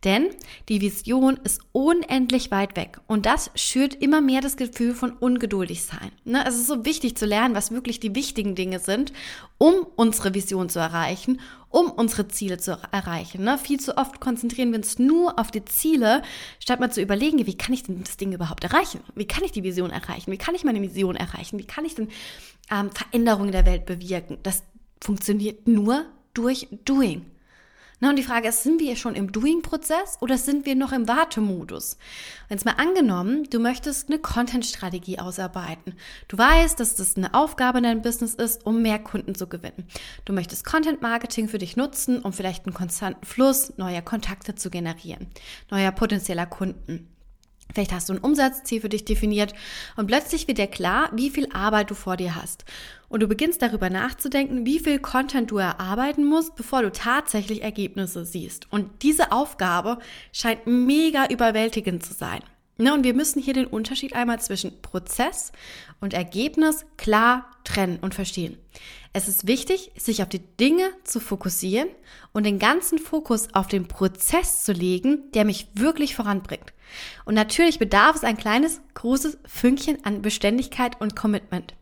Denn 0.04 0.30
die 0.68 0.82
Vision 0.82 1.40
ist 1.44 1.62
unendlich 1.74 2.50
weit 2.50 2.76
weg 2.76 3.00
und 3.06 3.28
das 3.28 3.52
schürt 3.54 3.94
immer 3.94 4.20
mehr 4.20 4.42
das 4.42 4.58
Gefühl 4.58 4.96
von 4.96 5.12
ungeduldig 5.12 5.84
sein. 5.84 6.12
Ne? 6.24 6.44
Es 6.48 6.56
ist 6.56 6.66
so 6.66 6.86
wichtig 6.86 7.16
zu 7.18 7.28
lernen, 7.28 7.54
was 7.54 7.70
wirklich 7.70 8.00
die 8.00 8.16
wichtigen 8.16 8.56
Dinge 8.56 8.80
sind, 8.80 9.14
um 9.60 9.86
unsere 9.96 10.34
Vision 10.34 10.70
zu 10.70 10.80
erreichen, 10.80 11.40
um 11.70 11.92
unsere 11.92 12.28
Ziele 12.28 12.58
zu 12.58 12.80
erreichen. 12.92 13.44
Ne? 13.44 13.60
Viel 13.60 13.80
zu 13.80 13.96
oft 13.96 14.20
konzentrieren 14.20 14.72
wir 14.72 14.80
uns 14.80 14.98
nur 14.98 15.38
auf 15.38 15.52
die 15.52 15.66
Ziele, 15.66 16.24
statt 16.60 16.80
mal 16.80 16.92
zu 16.92 17.02
überlegen, 17.02 17.46
wie 17.46 17.58
kann 17.58 17.74
ich 17.74 17.84
denn 17.84 18.04
das 18.04 18.18
Ding 18.18 18.34
überhaupt 18.34 18.64
erreichen? 18.64 19.02
Wie 19.14 19.28
kann 19.28 19.44
ich 19.44 19.52
die 19.52 19.64
Vision 19.64 19.92
erreichen? 19.92 20.32
Wie 20.32 20.38
kann 20.38 20.56
ich 20.56 20.64
meine 20.64 20.82
Vision 20.82 21.16
erreichen? 21.16 21.60
Wie 21.60 21.68
kann 21.68 21.86
ich 21.86 21.94
denn 21.94 22.10
ähm, 22.72 22.90
Veränderungen 22.92 23.52
der 23.52 23.68
Welt 23.68 23.86
bewirken? 23.86 24.40
Das 24.42 24.64
funktioniert 25.00 25.68
nur 25.68 26.06
durch 26.34 26.68
Doing. 26.86 27.31
Na, 28.04 28.10
und 28.10 28.16
die 28.16 28.24
Frage 28.24 28.48
ist, 28.48 28.64
sind 28.64 28.82
wir 28.82 28.96
schon 28.96 29.14
im 29.14 29.32
Doing-Prozess 29.32 30.18
oder 30.22 30.40
sind 30.40 30.66
wir 30.66 30.76
noch 30.76 30.92
im 30.92 31.08
Wartemodus? 31.08 31.98
Wenn 32.48 32.58
es 32.58 32.66
mal 32.66 32.74
angenommen, 32.78 33.44
du 33.52 33.60
möchtest 33.60 34.10
eine 34.10 34.18
Content-Strategie 34.18 35.20
ausarbeiten. 35.20 35.94
Du 36.28 36.36
weißt, 36.36 36.80
dass 36.80 36.96
das 36.96 37.16
eine 37.16 37.36
Aufgabe 37.36 37.78
in 37.78 37.84
deinem 37.84 38.02
Business 38.02 38.34
ist, 38.34 38.66
um 38.66 38.82
mehr 38.82 38.98
Kunden 38.98 39.36
zu 39.36 39.46
gewinnen. 39.46 39.88
Du 40.26 40.34
möchtest 40.34 40.66
Content-Marketing 40.66 41.48
für 41.48 41.60
dich 41.60 41.78
nutzen, 41.78 42.24
um 42.24 42.34
vielleicht 42.34 42.66
einen 42.66 42.74
konstanten 42.74 43.24
Fluss 43.24 43.78
neuer 43.78 44.02
Kontakte 44.02 44.56
zu 44.56 44.72
generieren, 44.72 45.28
neuer 45.70 45.92
potenzieller 45.92 46.48
Kunden. 46.48 47.08
Vielleicht 47.74 47.92
hast 47.92 48.10
du 48.10 48.14
ein 48.14 48.20
Umsatzziel 48.20 48.82
für 48.82 48.90
dich 48.90 49.06
definiert 49.06 49.54
und 49.96 50.08
plötzlich 50.08 50.48
wird 50.48 50.58
dir 50.58 50.68
klar, 50.68 51.10
wie 51.14 51.30
viel 51.30 51.48
Arbeit 51.54 51.90
du 51.90 51.96
vor 51.96 52.18
dir 52.18 52.36
hast. 52.36 52.66
Und 53.10 53.22
du 53.22 53.28
beginnst 53.28 53.62
darüber 53.62 53.90
nachzudenken, 53.90 54.66
wie 54.66 54.80
viel 54.80 55.00
Content 55.00 55.52
du 55.52 55.58
erarbeiten 55.58 56.26
musst, 56.26 56.56
bevor 56.56 56.82
du 56.82 56.92
tatsächlich 56.92 57.62
Ergebnisse 57.62 58.26
siehst. 58.26 58.72
Und 58.72 59.04
diese 59.04 59.32
Aufgabe 59.32 60.00
scheint 60.32 60.66
mega 60.66 61.26
überwältigend 61.28 62.06
zu 62.06 62.14
sein. 62.14 62.42
Ne, 62.78 62.94
und 62.94 63.04
wir 63.04 63.14
müssen 63.14 63.42
hier 63.42 63.54
den 63.54 63.68
Unterschied 63.68 64.16
einmal 64.16 64.40
zwischen 64.40 64.82
Prozess 64.82 65.52
und 66.00 66.14
Ergebnis 66.14 66.86
klar 66.98 67.52
trennen 67.64 68.00
und 68.02 68.16
verstehen. 68.16 68.58
Es 69.14 69.28
ist 69.28 69.46
wichtig, 69.46 69.92
sich 69.98 70.24
auf 70.24 70.30
die 70.30 70.40
Dinge 70.40 70.90
zu 71.04 71.20
fokussieren 71.20 71.90
und 72.32 72.46
den 72.46 72.60
ganzen 72.60 72.98
Fokus 72.98 73.54
auf 73.54 73.68
den 73.68 73.88
Prozess 73.88 74.64
zu 74.64 74.72
legen, 74.72 75.32
der 75.34 75.44
mich 75.44 75.68
wirklich 75.74 76.16
voranbringt. 76.16 76.74
Und 77.26 77.36
natürlich 77.36 77.78
bedarf 77.78 78.16
es 78.16 78.24
ein 78.24 78.38
kleines, 78.38 78.82
großes 78.94 79.38
Fünkchen 79.46 80.04
an 80.06 80.22
Beständigkeit 80.22 81.00
und 81.02 81.16
Commitment. 81.16 81.76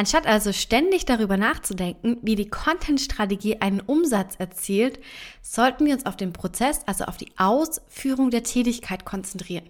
Anstatt 0.00 0.26
also 0.26 0.54
ständig 0.54 1.04
darüber 1.04 1.36
nachzudenken, 1.36 2.16
wie 2.22 2.34
die 2.34 2.48
Content-Strategie 2.48 3.60
einen 3.60 3.80
Umsatz 3.80 4.36
erzielt, 4.36 4.98
sollten 5.42 5.84
wir 5.84 5.92
uns 5.92 6.06
auf 6.06 6.16
den 6.16 6.32
Prozess, 6.32 6.80
also 6.86 7.04
auf 7.04 7.18
die 7.18 7.32
Ausführung 7.36 8.30
der 8.30 8.42
Tätigkeit 8.42 9.04
konzentrieren. 9.04 9.68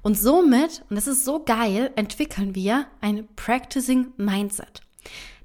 Und 0.00 0.18
somit, 0.18 0.82
und 0.88 0.96
das 0.96 1.06
ist 1.06 1.26
so 1.26 1.44
geil, 1.44 1.90
entwickeln 1.94 2.54
wir 2.54 2.86
ein 3.02 3.28
Practicing 3.36 4.14
Mindset. 4.16 4.80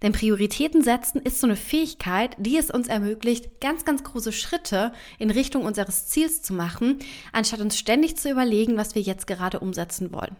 Denn 0.01 0.13
Prioritäten 0.13 0.81
setzen 0.81 1.21
ist 1.21 1.41
so 1.41 1.47
eine 1.47 1.57
Fähigkeit, 1.57 2.38
die 2.39 2.55
es 2.55 2.71
uns 2.71 2.88
ermöglicht, 2.88 3.59
ganz, 3.59 3.83
ganz 3.83 4.01
große 4.01 4.31
Schritte 4.31 4.93
in 5.19 5.29
Richtung 5.29 5.65
unseres 5.65 6.07
Ziels 6.07 6.41
zu 6.41 6.53
machen, 6.53 7.00
anstatt 7.33 7.59
uns 7.59 7.77
ständig 7.77 8.15
zu 8.15 8.31
überlegen, 8.31 8.77
was 8.77 8.95
wir 8.95 9.01
jetzt 9.01 9.27
gerade 9.27 9.59
umsetzen 9.59 10.13
wollen. 10.13 10.38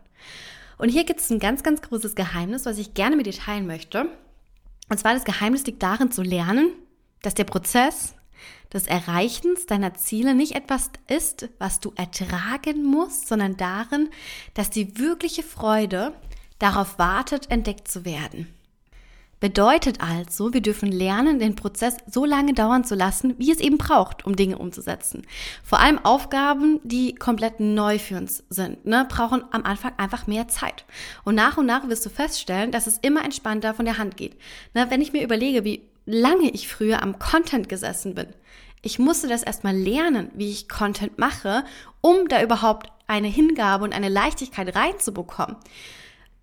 Und 0.82 0.90
hier 0.90 1.04
gibt 1.04 1.20
es 1.20 1.30
ein 1.30 1.38
ganz, 1.38 1.62
ganz 1.62 1.84
großes 1.84 2.16
Geheimnis, 2.16 2.66
was 2.66 2.80
ich 2.80 2.96
gerne 2.96 3.16
mit 3.16 3.28
dir 3.28 3.34
teilen 3.34 3.68
möchte. 3.68 4.08
Und 4.90 5.00
zwar 5.00 5.14
das 5.14 5.26
Geheimnis 5.26 5.64
liegt 5.68 5.84
darin 5.84 6.12
zu 6.12 6.24
lernen, 6.24 6.72
dass 7.22 7.36
der 7.36 7.44
Prozess 7.44 8.16
des 8.74 8.88
Erreichens 8.88 9.68
deiner 9.68 9.94
Ziele 9.94 10.34
nicht 10.34 10.56
etwas 10.56 10.90
ist, 11.08 11.50
was 11.60 11.82
du 11.82 11.94
ertragen 11.96 12.84
musst, 12.84 13.28
sondern 13.28 13.58
darin, 13.58 14.10
dass 14.56 14.72
die 14.72 14.98
wirkliche 14.98 15.44
Freude 15.44 16.16
darauf 16.58 16.98
wartet, 16.98 17.52
entdeckt 17.52 17.88
zu 17.88 18.04
werden. 18.04 18.48
Bedeutet 19.42 20.02
also, 20.02 20.54
wir 20.54 20.62
dürfen 20.62 20.92
lernen, 20.92 21.40
den 21.40 21.56
Prozess 21.56 21.98
so 22.06 22.26
lange 22.26 22.54
dauern 22.54 22.84
zu 22.84 22.94
lassen, 22.94 23.34
wie 23.40 23.52
es 23.52 23.60
eben 23.60 23.80
braucht, 23.80 24.24
um 24.24 24.36
Dinge 24.36 24.60
umzusetzen. 24.60 25.26
Vor 25.64 25.80
allem 25.80 25.98
Aufgaben, 25.98 26.80
die 26.84 27.16
komplett 27.16 27.60
neu 27.60 27.98
für 27.98 28.18
uns 28.18 28.44
sind, 28.50 28.86
ne, 28.86 29.08
brauchen 29.10 29.44
am 29.50 29.64
Anfang 29.64 29.94
einfach 29.98 30.28
mehr 30.28 30.48
Zeit. 30.48 30.86
Und 31.24 31.34
nach 31.34 31.58
und 31.58 31.66
nach 31.66 31.90
wirst 31.90 32.06
du 32.06 32.12
feststellen, 32.12 32.72
dass 32.72 32.86
es 32.86 33.00
immer 33.00 33.26
entspannter 33.26 33.74
von 33.74 33.86
der 33.86 33.98
Hand 33.98 34.16
geht. 34.16 34.38
Ne, 34.76 34.86
wenn 34.92 35.02
ich 35.02 35.12
mir 35.12 35.24
überlege, 35.24 35.64
wie 35.64 35.90
lange 36.06 36.52
ich 36.52 36.68
früher 36.68 37.02
am 37.02 37.18
Content 37.18 37.68
gesessen 37.68 38.14
bin, 38.14 38.28
ich 38.84 39.00
musste 39.00 39.28
das 39.28 39.42
erstmal 39.42 39.76
lernen, 39.76 40.30
wie 40.36 40.52
ich 40.52 40.70
Content 40.70 41.18
mache, 41.18 41.64
um 42.02 42.28
da 42.28 42.44
überhaupt 42.44 42.92
eine 43.08 43.28
Hingabe 43.28 43.86
und 43.86 43.94
eine 43.94 44.10
Leichtigkeit 44.10 44.76
reinzubekommen. 44.76 45.56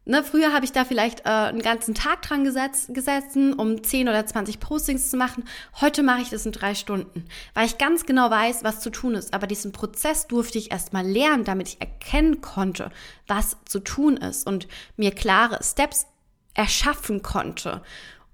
Ne, 0.08 0.24
früher 0.24 0.54
habe 0.54 0.64
ich 0.64 0.72
da 0.72 0.86
vielleicht 0.86 1.26
äh, 1.26 1.28
einen 1.28 1.60
ganzen 1.60 1.94
Tag 1.94 2.22
dran 2.22 2.42
gesetz, 2.42 2.86
gesessen, 2.88 3.52
um 3.52 3.84
10 3.84 4.08
oder 4.08 4.24
20 4.24 4.58
Postings 4.58 5.10
zu 5.10 5.18
machen. 5.18 5.44
Heute 5.82 6.02
mache 6.02 6.22
ich 6.22 6.30
das 6.30 6.46
in 6.46 6.52
drei 6.52 6.74
Stunden, 6.74 7.26
weil 7.52 7.66
ich 7.66 7.76
ganz 7.76 8.06
genau 8.06 8.30
weiß, 8.30 8.64
was 8.64 8.80
zu 8.80 8.88
tun 8.88 9.14
ist. 9.14 9.34
Aber 9.34 9.46
diesen 9.46 9.70
Prozess 9.70 10.26
durfte 10.26 10.56
ich 10.56 10.70
erstmal 10.70 11.06
lernen, 11.06 11.44
damit 11.44 11.68
ich 11.68 11.80
erkennen 11.82 12.40
konnte, 12.40 12.90
was 13.26 13.58
zu 13.66 13.80
tun 13.80 14.16
ist 14.16 14.46
und 14.46 14.66
mir 14.96 15.10
klare 15.10 15.62
Steps 15.62 16.06
erschaffen 16.54 17.20
konnte. 17.20 17.82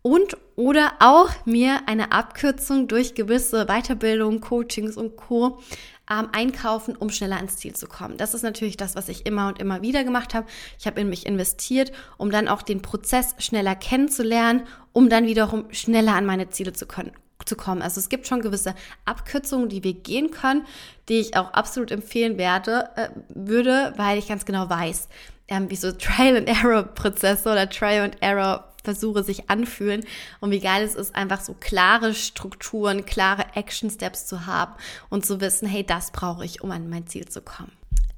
Und 0.01 0.37
oder 0.55 0.93
auch 1.01 1.31
mir 1.45 1.81
eine 1.87 2.13
Abkürzung 2.13 2.87
durch 2.87 3.17
gewisse 3.17 3.67
Weiterbildung, 3.67 4.41
Coachings 4.41 4.97
und 4.97 5.17
Co 5.17 5.59
ähm, 6.11 6.29
einkaufen, 6.33 6.97
um 6.97 7.11
schneller 7.11 7.37
ans 7.37 7.57
Ziel 7.57 7.75
zu 7.75 7.87
kommen. 7.87 8.17
Das 8.17 8.35
ist 8.35 8.43
natürlich 8.43 8.77
das, 8.77 8.95
was 8.95 9.09
ich 9.09 9.27
immer 9.27 9.49
und 9.49 9.59
immer 9.59 9.83
wieder 9.83 10.05
gemacht 10.05 10.35
habe. 10.35 10.47
Ich 10.79 10.87
habe 10.87 11.01
in 11.01 11.09
mich 11.09 11.27
investiert, 11.27 11.93
um 12.19 12.31
dann 12.31 12.49
auch 12.49 12.63
den 12.63 12.83
Prozess 12.83 13.35
schneller 13.39 13.75
kennenzulernen, 13.75 14.65
um 14.93 15.09
dann 15.09 15.27
wiederum 15.27 15.67
schneller 15.73 16.15
an 16.15 16.27
meine 16.27 16.51
Ziele 16.51 16.73
zu 16.73 16.87
können 16.87 17.13
zu 17.45 17.57
kommen. 17.57 17.83
Also 17.83 18.01
es 18.01 18.09
gibt 18.09 18.27
schon 18.27 18.41
gewisse 18.41 18.75
Abkürzungen, 19.05 19.69
die 19.69 19.85
wir 19.85 19.95
gehen 19.95 20.31
können, 20.31 20.65
die 21.09 21.21
ich 21.21 21.37
auch 21.37 21.53
absolut 21.53 21.91
empfehlen 21.91 22.39
werde, 22.39 22.89
äh, 22.97 23.09
würde, 23.29 23.93
weil 23.97 24.19
ich 24.19 24.29
ganz 24.29 24.45
genau 24.45 24.71
weiß, 24.71 25.09
ähm, 25.49 25.71
wie 25.71 25.77
so 25.77 25.93
Trial 25.99 26.37
and 26.37 26.49
Error 26.49 26.83
Prozesse 26.83 27.51
oder 27.51 27.69
Trial 27.69 28.05
and 28.05 28.17
Error 28.23 28.74
Versuche 28.85 29.25
sich 29.25 29.51
anfühlen 29.51 30.05
und 30.41 30.51
wie 30.51 30.61
geil 30.61 30.85
es 30.85 30.95
ist, 30.95 31.15
einfach 31.17 31.41
so 31.41 31.55
klare 31.59 32.15
Strukturen, 32.15 33.05
klare 33.05 33.47
Action 33.55 33.91
Steps 33.91 34.27
zu 34.27 34.47
haben 34.47 34.75
und 35.09 35.27
zu 35.27 35.41
wissen, 35.41 35.67
hey, 35.67 35.85
das 35.85 36.13
brauche 36.13 36.45
ich, 36.45 36.63
um 36.63 36.71
an 36.71 36.89
mein 36.89 37.07
Ziel 37.07 37.27
zu 37.27 37.41
kommen. 37.41 37.73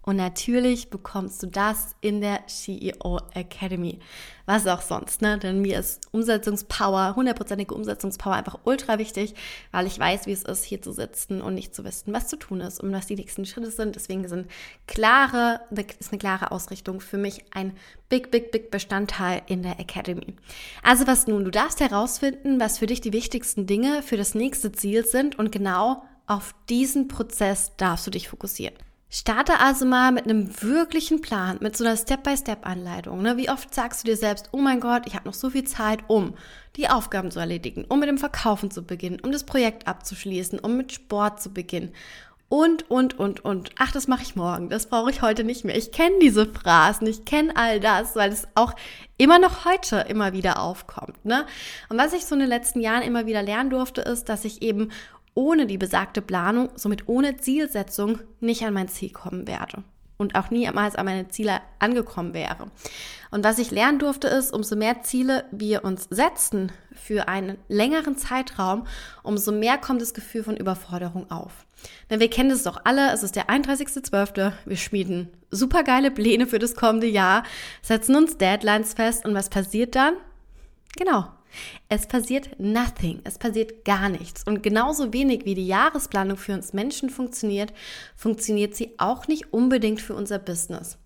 Und 0.09 0.15
natürlich 0.15 0.89
bekommst 0.89 1.43
du 1.43 1.49
das 1.49 1.97
in 2.01 2.21
der 2.21 2.47
CEO 2.47 3.19
Academy. 3.35 3.99
Was 4.45 4.69
auch 4.69 4.81
sonst, 4.81 5.21
ne? 5.21 5.37
Denn 5.37 5.61
mir 5.61 5.81
ist 5.81 6.07
Umsetzungspower, 6.13 7.17
hundertprozentige 7.17 7.75
Umsetzungspower 7.75 8.35
einfach 8.35 8.61
ultra 8.63 9.01
wichtig, 9.01 9.35
weil 9.73 9.89
ich 9.89 9.99
weiß, 9.99 10.27
wie 10.27 10.33
es 10.33 10.45
ist, 10.45 10.63
hier 10.63 10.81
zu 10.81 10.93
sitzen 10.93 11.43
und 11.43 11.55
nicht 11.55 11.75
zu 11.75 11.83
wissen, 11.83 12.13
was 12.13 12.29
zu 12.29 12.37
tun 12.37 12.61
ist 12.61 12.81
und 12.81 12.93
was 12.93 13.09
die 13.09 13.17
nächsten 13.17 13.45
Schritte 13.45 13.73
sind. 13.73 13.97
Deswegen 13.97 14.29
sind 14.29 14.49
klare, 14.87 15.63
ist 15.99 16.13
eine 16.13 16.21
klare 16.21 16.53
Ausrichtung 16.53 17.01
für 17.01 17.19
mich 17.19 17.45
ein 17.51 17.77
big, 18.09 18.31
big, 18.31 18.53
big 18.53 18.71
Bestandteil 18.71 19.43
in 19.49 19.65
der 19.65 19.81
Academy. 19.81 20.37
Also 20.85 21.09
was 21.09 21.27
nun? 21.27 21.45
Du 21.45 21.51
darfst 21.51 21.81
herausfinden, 21.81 22.61
was 22.61 22.79
für 22.79 22.87
dich 22.87 23.01
die 23.01 23.13
wichtigsten 23.13 23.67
Dinge 23.67 24.05
für 24.05 24.17
das 24.17 24.37
nächste 24.37 24.71
Ziel 24.71 25.05
sind 25.05 25.37
und 25.37 25.51
genau 25.51 26.05
auf 26.29 26.55
diesen 26.69 27.09
Prozess 27.09 27.73
darfst 27.77 28.07
du 28.07 28.13
dich 28.13 28.29
fokussieren. 28.29 28.86
Starte 29.09 29.61
also 29.61 29.87
mal 29.87 30.11
mit 30.11 30.25
einem 30.25 30.51
wirklichen 30.63 31.21
Plan, 31.21 31.59
mit 31.61 31.77
so 31.77 31.85
einer 31.85 31.97
Step-by-Step-Anleitung. 31.97 33.23
Ne? 33.23 33.37
Wie 33.37 33.49
oft 33.49 33.73
sagst 33.73 34.03
du 34.03 34.09
dir 34.09 34.17
selbst, 34.17 34.49
oh 34.51 34.59
mein 34.59 34.81
Gott, 34.81 35.05
ich 35.07 35.15
habe 35.15 35.27
noch 35.27 35.35
so 35.35 35.51
viel 35.51 35.65
Zeit, 35.65 36.01
um 36.09 36.35
die 36.75 36.89
Aufgaben 36.89 37.31
zu 37.31 37.39
erledigen, 37.39 37.85
um 37.89 38.01
mit 38.01 38.09
dem 38.09 38.19
Verkaufen 38.19 38.71
zu 38.71 38.85
beginnen, 38.85 39.21
um 39.23 39.31
das 39.31 39.45
Projekt 39.45 39.87
abzuschließen, 39.87 40.59
um 40.59 40.77
mit 40.77 40.93
Sport 40.93 41.41
zu 41.41 41.51
beginnen. 41.53 41.93
und, 42.49 42.89
und, 42.91 43.19
und, 43.19 43.45
und. 43.45 43.71
Ach, 43.79 43.91
das 43.91 44.07
mache 44.07 44.23
ich 44.23 44.37
morgen, 44.37 44.69
das 44.69 44.87
brauche 44.87 45.11
ich 45.11 45.23
heute 45.23 45.43
nicht 45.43 45.65
mehr. 45.65 45.77
Ich 45.77 45.91
kenne 45.91 46.17
diese 46.21 46.47
Phrasen, 46.47 47.07
ich 47.07 47.25
kenne 47.25 47.57
all 47.57 47.81
das, 47.81 48.15
weil 48.15 48.31
es 48.31 48.47
auch 48.55 48.75
immer 49.19 49.39
noch 49.39 49.65
heute 49.65 50.05
immer 50.09 50.33
wieder 50.33 50.61
aufkommt. 50.61 51.25
Ne? 51.25 51.47
Und 51.89 51.99
was 51.99 52.13
ich 52.13 52.25
so 52.25 52.35
in 52.35 52.41
den 52.41 52.49
letzten 52.49 52.81
Jahren 52.81 53.03
immer 53.03 53.27
wieder 53.27 53.43
lernen 53.43 53.71
durfte, 53.71 54.01
ist, 54.01 54.29
dass 54.29 54.45
ich 54.45 54.63
eben 54.63 54.91
ohne 55.37 55.67
die 55.67 55.79
besagte 55.79 56.23
Planung, 56.23 56.71
somit 56.75 57.07
ohne 57.07 57.37
Zielsetzung, 57.37 58.19
nicht 58.41 58.65
an 58.65 58.75
mein 58.75 58.89
Ziel 58.89 59.11
kommen 59.11 59.47
werde 59.47 59.85
und 60.17 60.35
auch 60.35 60.51
niemals 60.51 60.97
an 60.97 61.05
meine 61.05 61.29
Ziele 61.29 61.61
angekommen 61.79 62.35
wäre. 62.35 62.71
Und 63.31 63.45
was 63.45 63.59
ich 63.59 63.71
lernen 63.71 63.99
durfte, 63.99 64.29
ist, 64.29 64.53
umso 64.53 64.77
mehr 64.77 65.03
Ziele 65.03 65.45
wir 65.51 65.85
uns 65.85 66.07
setzen 66.11 66.73
für 66.93 67.29
einen 67.29 67.59
längeren 67.69 68.17
Zeitraum, 68.17 68.87
umso 69.23 69.53
mehr 69.53 69.79
kommt 69.79 70.01
das 70.01 70.15
Gefühl 70.15 70.43
von 70.43 70.57
Überforderung 70.57 71.31
auf. 71.31 71.67
Denn 72.09 72.21
wir 72.21 72.31
kennen 72.31 72.51
das 72.51 72.63
doch 72.63 72.81
alle, 72.85 73.13
es 73.13 73.23
ist 73.23 73.37
der 73.37 73.49
31.12., 73.49 74.53
wir 74.65 74.77
schmieden 74.77 75.29
supergeile 75.51 76.11
Pläne 76.11 76.47
für 76.47 76.59
das 76.59 76.75
kommende 76.75 77.07
Jahr, 77.07 77.43
setzen 77.83 78.17
uns 78.17 78.39
Deadlines 78.39 78.95
fest 78.95 79.25
und 79.25 79.35
was 79.35 79.51
passiert 79.51 79.95
dann? 79.95 80.15
Genau, 80.97 81.27
es 81.89 82.07
passiert 82.07 82.59
nothing, 82.59 83.21
es 83.25 83.39
passiert 83.39 83.85
gar 83.85 84.09
nichts. 84.09 84.45
Und 84.45 84.63
genauso 84.63 85.13
wenig 85.13 85.45
wie 85.45 85.55
die 85.55 85.67
Jahresplanung 85.67 86.37
für 86.37 86.55
uns 86.55 86.73
Menschen 86.73 87.11
funktioniert, 87.11 87.73
funktioniert 88.17 88.75
sie 88.75 88.95
auch 88.99 89.29
nicht 89.29 89.53
unbedingt 89.53 90.01
für 90.01 90.15
unser 90.15 90.39
Business. 90.39 90.99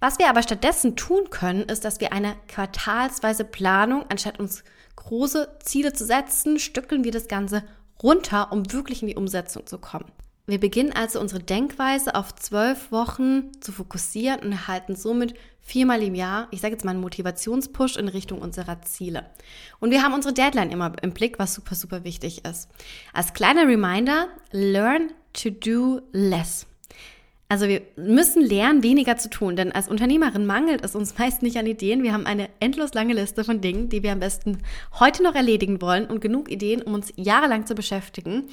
Was 0.00 0.18
wir 0.18 0.28
aber 0.28 0.42
stattdessen 0.42 0.96
tun 0.96 1.30
können, 1.30 1.62
ist, 1.62 1.84
dass 1.84 2.00
wir 2.00 2.12
eine 2.12 2.34
quartalsweise 2.48 3.44
Planung, 3.44 4.04
anstatt 4.08 4.40
uns 4.40 4.64
große 4.96 5.56
Ziele 5.62 5.92
zu 5.92 6.04
setzen, 6.04 6.58
stückeln 6.58 7.04
wir 7.04 7.12
das 7.12 7.28
Ganze 7.28 7.62
runter, 8.02 8.50
um 8.52 8.72
wirklich 8.72 9.02
in 9.02 9.08
die 9.08 9.16
Umsetzung 9.16 9.66
zu 9.66 9.78
kommen. 9.78 10.10
Wir 10.46 10.58
beginnen 10.58 10.92
also 10.92 11.20
unsere 11.20 11.40
Denkweise 11.40 12.16
auf 12.16 12.34
zwölf 12.34 12.90
Wochen 12.90 13.52
zu 13.60 13.70
fokussieren 13.70 14.40
und 14.40 14.52
erhalten 14.52 14.96
somit 14.96 15.34
viermal 15.62 16.02
im 16.02 16.14
Jahr, 16.14 16.48
ich 16.50 16.60
sage 16.60 16.74
jetzt 16.74 16.84
mal 16.84 16.90
einen 16.90 17.00
Motivationspush 17.00 17.96
in 17.96 18.08
Richtung 18.08 18.40
unserer 18.40 18.82
Ziele. 18.82 19.26
Und 19.80 19.90
wir 19.90 20.02
haben 20.02 20.12
unsere 20.12 20.34
Deadline 20.34 20.70
immer 20.70 20.92
im 21.02 21.12
Blick, 21.12 21.38
was 21.38 21.54
super, 21.54 21.74
super 21.74 22.04
wichtig 22.04 22.44
ist. 22.44 22.68
Als 23.12 23.32
kleiner 23.32 23.66
Reminder, 23.66 24.28
learn 24.50 25.12
to 25.32 25.50
do 25.50 26.02
less. 26.12 26.66
Also 27.52 27.68
wir 27.68 27.82
müssen 27.96 28.42
lernen, 28.42 28.82
weniger 28.82 29.18
zu 29.18 29.28
tun, 29.28 29.56
denn 29.56 29.72
als 29.72 29.86
Unternehmerin 29.86 30.46
mangelt 30.46 30.82
es 30.82 30.94
uns 30.94 31.18
meist 31.18 31.42
nicht 31.42 31.58
an 31.58 31.66
Ideen. 31.66 32.02
Wir 32.02 32.14
haben 32.14 32.24
eine 32.24 32.48
endlos 32.60 32.94
lange 32.94 33.12
Liste 33.12 33.44
von 33.44 33.60
Dingen, 33.60 33.90
die 33.90 34.02
wir 34.02 34.12
am 34.12 34.20
besten 34.20 34.62
heute 34.98 35.22
noch 35.22 35.34
erledigen 35.34 35.82
wollen 35.82 36.06
und 36.06 36.22
genug 36.22 36.50
Ideen, 36.50 36.80
um 36.80 36.94
uns 36.94 37.12
jahrelang 37.16 37.66
zu 37.66 37.74
beschäftigen. 37.74 38.44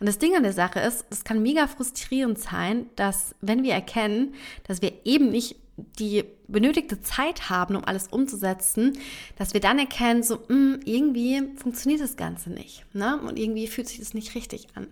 Und 0.00 0.06
das 0.06 0.16
Ding 0.16 0.34
an 0.34 0.42
der 0.42 0.54
Sache 0.54 0.80
ist, 0.80 1.04
es 1.10 1.22
kann 1.22 1.42
mega 1.42 1.66
frustrierend 1.66 2.38
sein, 2.38 2.86
dass 2.96 3.34
wenn 3.42 3.62
wir 3.62 3.74
erkennen, 3.74 4.32
dass 4.66 4.80
wir 4.80 4.92
eben 5.04 5.28
nicht 5.28 5.56
die 5.76 6.24
benötigte 6.48 7.00
Zeit 7.02 7.50
haben, 7.50 7.76
um 7.76 7.84
alles 7.84 8.08
umzusetzen, 8.08 8.98
dass 9.36 9.52
wir 9.52 9.60
dann 9.60 9.78
erkennen, 9.78 10.22
so 10.22 10.36
mh, 10.36 10.48
hm, 10.48 10.80
irgendwie 10.84 11.42
funktioniert 11.56 12.00
das 12.00 12.16
Ganze 12.16 12.50
nicht. 12.50 12.84
Ne? 12.94 13.18
Und 13.20 13.38
irgendwie 13.38 13.66
fühlt 13.66 13.88
sich 13.88 13.98
das 13.98 14.14
nicht 14.14 14.34
richtig 14.34 14.68
an. 14.74 14.86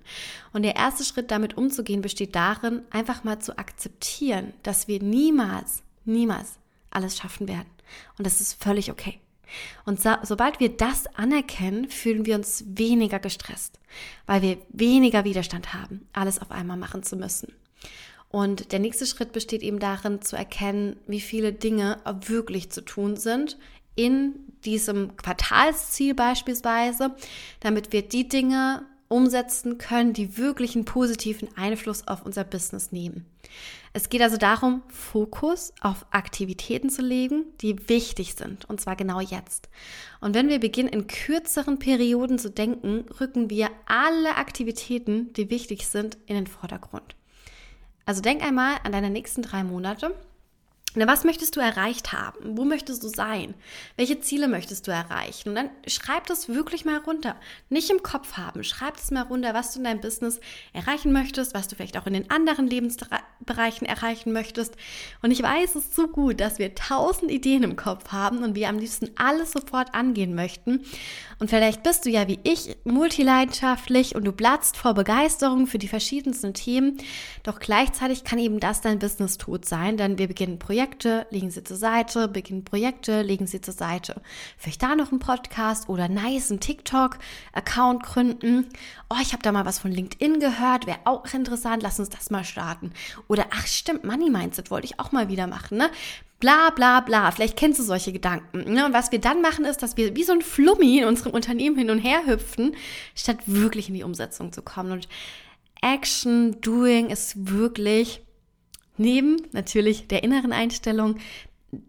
Und 0.52 0.62
der 0.62 0.76
erste 0.76 1.04
Schritt, 1.04 1.30
damit 1.30 1.56
umzugehen, 1.56 2.02
besteht 2.02 2.34
darin, 2.34 2.82
einfach 2.90 3.24
mal 3.24 3.38
zu 3.38 3.58
akzeptieren, 3.58 4.52
dass 4.62 4.88
wir 4.88 5.02
niemals, 5.02 5.82
niemals 6.04 6.58
alles 6.90 7.16
schaffen 7.16 7.48
werden. 7.48 7.68
Und 8.18 8.26
das 8.26 8.40
ist 8.40 8.62
völlig 8.62 8.90
okay. 8.90 9.20
Und 9.84 10.00
so, 10.00 10.14
sobald 10.22 10.60
wir 10.60 10.76
das 10.76 11.06
anerkennen, 11.14 11.88
fühlen 11.88 12.26
wir 12.26 12.34
uns 12.34 12.64
weniger 12.66 13.18
gestresst, 13.18 13.78
weil 14.26 14.42
wir 14.42 14.58
weniger 14.70 15.24
Widerstand 15.24 15.72
haben, 15.72 16.06
alles 16.12 16.40
auf 16.40 16.50
einmal 16.50 16.76
machen 16.76 17.02
zu 17.02 17.16
müssen. 17.16 17.52
Und 18.34 18.72
der 18.72 18.80
nächste 18.80 19.06
Schritt 19.06 19.30
besteht 19.30 19.62
eben 19.62 19.78
darin 19.78 20.20
zu 20.20 20.34
erkennen, 20.34 20.96
wie 21.06 21.20
viele 21.20 21.52
Dinge 21.52 21.98
wirklich 22.26 22.68
zu 22.72 22.80
tun 22.80 23.16
sind 23.16 23.56
in 23.94 24.34
diesem 24.64 25.16
Quartalsziel 25.16 26.14
beispielsweise, 26.14 27.14
damit 27.60 27.92
wir 27.92 28.02
die 28.02 28.26
Dinge 28.26 28.82
umsetzen 29.06 29.78
können, 29.78 30.14
die 30.14 30.36
wirklich 30.36 30.74
einen 30.74 30.84
positiven 30.84 31.48
Einfluss 31.56 32.08
auf 32.08 32.26
unser 32.26 32.42
Business 32.42 32.90
nehmen. 32.90 33.24
Es 33.92 34.08
geht 34.08 34.20
also 34.20 34.36
darum, 34.36 34.82
Fokus 34.88 35.72
auf 35.80 36.04
Aktivitäten 36.10 36.90
zu 36.90 37.02
legen, 37.02 37.44
die 37.60 37.88
wichtig 37.88 38.34
sind, 38.34 38.68
und 38.68 38.80
zwar 38.80 38.96
genau 38.96 39.20
jetzt. 39.20 39.68
Und 40.20 40.34
wenn 40.34 40.48
wir 40.48 40.58
beginnen, 40.58 40.88
in 40.88 41.06
kürzeren 41.06 41.78
Perioden 41.78 42.40
zu 42.40 42.50
denken, 42.50 43.04
rücken 43.20 43.48
wir 43.48 43.70
alle 43.86 44.34
Aktivitäten, 44.34 45.32
die 45.34 45.50
wichtig 45.50 45.86
sind, 45.86 46.18
in 46.26 46.34
den 46.34 46.48
Vordergrund. 46.48 47.14
Also 48.06 48.20
denk 48.20 48.42
einmal 48.42 48.76
an 48.84 48.92
deine 48.92 49.10
nächsten 49.10 49.42
drei 49.42 49.64
Monate 49.64 50.14
na, 50.96 51.08
was 51.08 51.24
möchtest 51.24 51.56
du 51.56 51.60
erreicht 51.60 52.12
haben? 52.12 52.56
Wo 52.56 52.64
möchtest 52.64 53.02
du 53.02 53.08
sein? 53.08 53.54
Welche 53.96 54.20
Ziele 54.20 54.46
möchtest 54.46 54.86
du 54.86 54.92
erreichen? 54.92 55.48
Und 55.48 55.56
dann 55.56 55.70
schreib 55.88 56.28
das 56.28 56.48
wirklich 56.48 56.84
mal 56.84 56.98
runter. 56.98 57.34
Nicht 57.68 57.90
im 57.90 58.04
Kopf 58.04 58.34
haben. 58.34 58.62
Schreib 58.62 58.94
das 58.96 59.10
mal 59.10 59.22
runter, 59.22 59.54
was 59.54 59.72
du 59.72 59.80
in 59.80 59.84
deinem 59.84 60.00
Business 60.00 60.38
erreichen 60.72 61.12
möchtest, 61.12 61.52
was 61.52 61.66
du 61.66 61.74
vielleicht 61.74 61.98
auch 61.98 62.06
in 62.06 62.12
den 62.12 62.30
anderen 62.30 62.68
Lebensbereichen 62.68 63.88
erreichen 63.88 64.32
möchtest. 64.32 64.76
Und 65.20 65.32
ich 65.32 65.42
weiß 65.42 65.74
es 65.74 65.96
so 65.96 66.06
gut, 66.06 66.38
dass 66.38 66.60
wir 66.60 66.76
tausend 66.76 67.32
Ideen 67.32 67.64
im 67.64 67.74
Kopf 67.74 68.12
haben 68.12 68.44
und 68.44 68.54
wir 68.54 68.68
am 68.68 68.78
liebsten 68.78 69.10
alles 69.16 69.50
sofort 69.50 69.94
angehen 69.94 70.36
möchten. 70.36 70.84
Und 71.38 71.50
vielleicht 71.50 71.82
bist 71.82 72.04
du 72.04 72.10
ja 72.10 72.28
wie 72.28 72.38
ich 72.42 72.76
multileidenschaftlich 72.84 74.14
und 74.14 74.24
du 74.24 74.32
platzt 74.32 74.76
vor 74.76 74.94
Begeisterung 74.94 75.66
für 75.66 75.78
die 75.78 75.88
verschiedensten 75.88 76.54
Themen. 76.54 76.98
Doch 77.42 77.58
gleichzeitig 77.60 78.24
kann 78.24 78.38
eben 78.38 78.60
das 78.60 78.80
dein 78.80 78.98
Business 78.98 79.38
tot 79.38 79.64
sein, 79.64 79.96
denn 79.96 80.18
wir 80.18 80.28
beginnen 80.28 80.58
Projekte 80.58 81.26
legen 81.30 81.50
sie 81.50 81.64
zur 81.64 81.76
Seite, 81.76 82.28
beginnen 82.28 82.64
Projekte, 82.64 83.22
legen 83.22 83.46
sie 83.46 83.60
zur 83.60 83.74
Seite. 83.74 84.20
Vielleicht 84.56 84.82
da 84.82 84.94
noch 84.94 85.12
ein 85.12 85.18
Podcast 85.18 85.88
oder 85.88 86.08
nice, 86.08 86.50
ein 86.50 86.60
TikTok-Account 86.60 88.02
gründen. 88.02 88.66
Oh, 89.10 89.16
ich 89.20 89.32
habe 89.32 89.42
da 89.42 89.52
mal 89.52 89.66
was 89.66 89.78
von 89.78 89.92
LinkedIn 89.92 90.40
gehört, 90.40 90.86
wäre 90.86 90.98
auch 91.04 91.24
interessant, 91.32 91.82
lass 91.82 91.98
uns 91.98 92.10
das 92.10 92.30
mal 92.30 92.44
starten. 92.44 92.92
Oder 93.28 93.46
ach 93.50 93.66
stimmt, 93.66 94.04
Money 94.04 94.30
Mindset 94.30 94.70
wollte 94.70 94.86
ich 94.86 95.00
auch 95.00 95.12
mal 95.12 95.28
wieder 95.28 95.46
machen, 95.46 95.78
ne? 95.78 95.90
Bla 96.44 96.68
bla 96.68 97.00
bla. 97.00 97.30
Vielleicht 97.30 97.56
kennst 97.56 97.78
du 97.78 97.82
solche 97.82 98.12
Gedanken. 98.12 98.70
Ne? 98.70 98.84
Und 98.84 98.92
was 98.92 99.10
wir 99.10 99.18
dann 99.18 99.40
machen, 99.40 99.64
ist, 99.64 99.82
dass 99.82 99.96
wir 99.96 100.14
wie 100.14 100.24
so 100.24 100.32
ein 100.34 100.42
Flummi 100.42 100.98
in 100.98 101.06
unserem 101.06 101.32
Unternehmen 101.32 101.78
hin 101.78 101.88
und 101.88 102.00
her 102.00 102.26
hüpfen, 102.26 102.76
statt 103.14 103.38
wirklich 103.46 103.88
in 103.88 103.94
die 103.94 104.02
Umsetzung 104.02 104.52
zu 104.52 104.60
kommen. 104.60 104.92
Und 104.92 105.08
Action, 105.80 106.60
Doing 106.60 107.08
ist 107.08 107.50
wirklich 107.50 108.20
neben 108.98 109.38
natürlich 109.52 110.06
der 110.06 110.22
inneren 110.22 110.52
Einstellung 110.52 111.16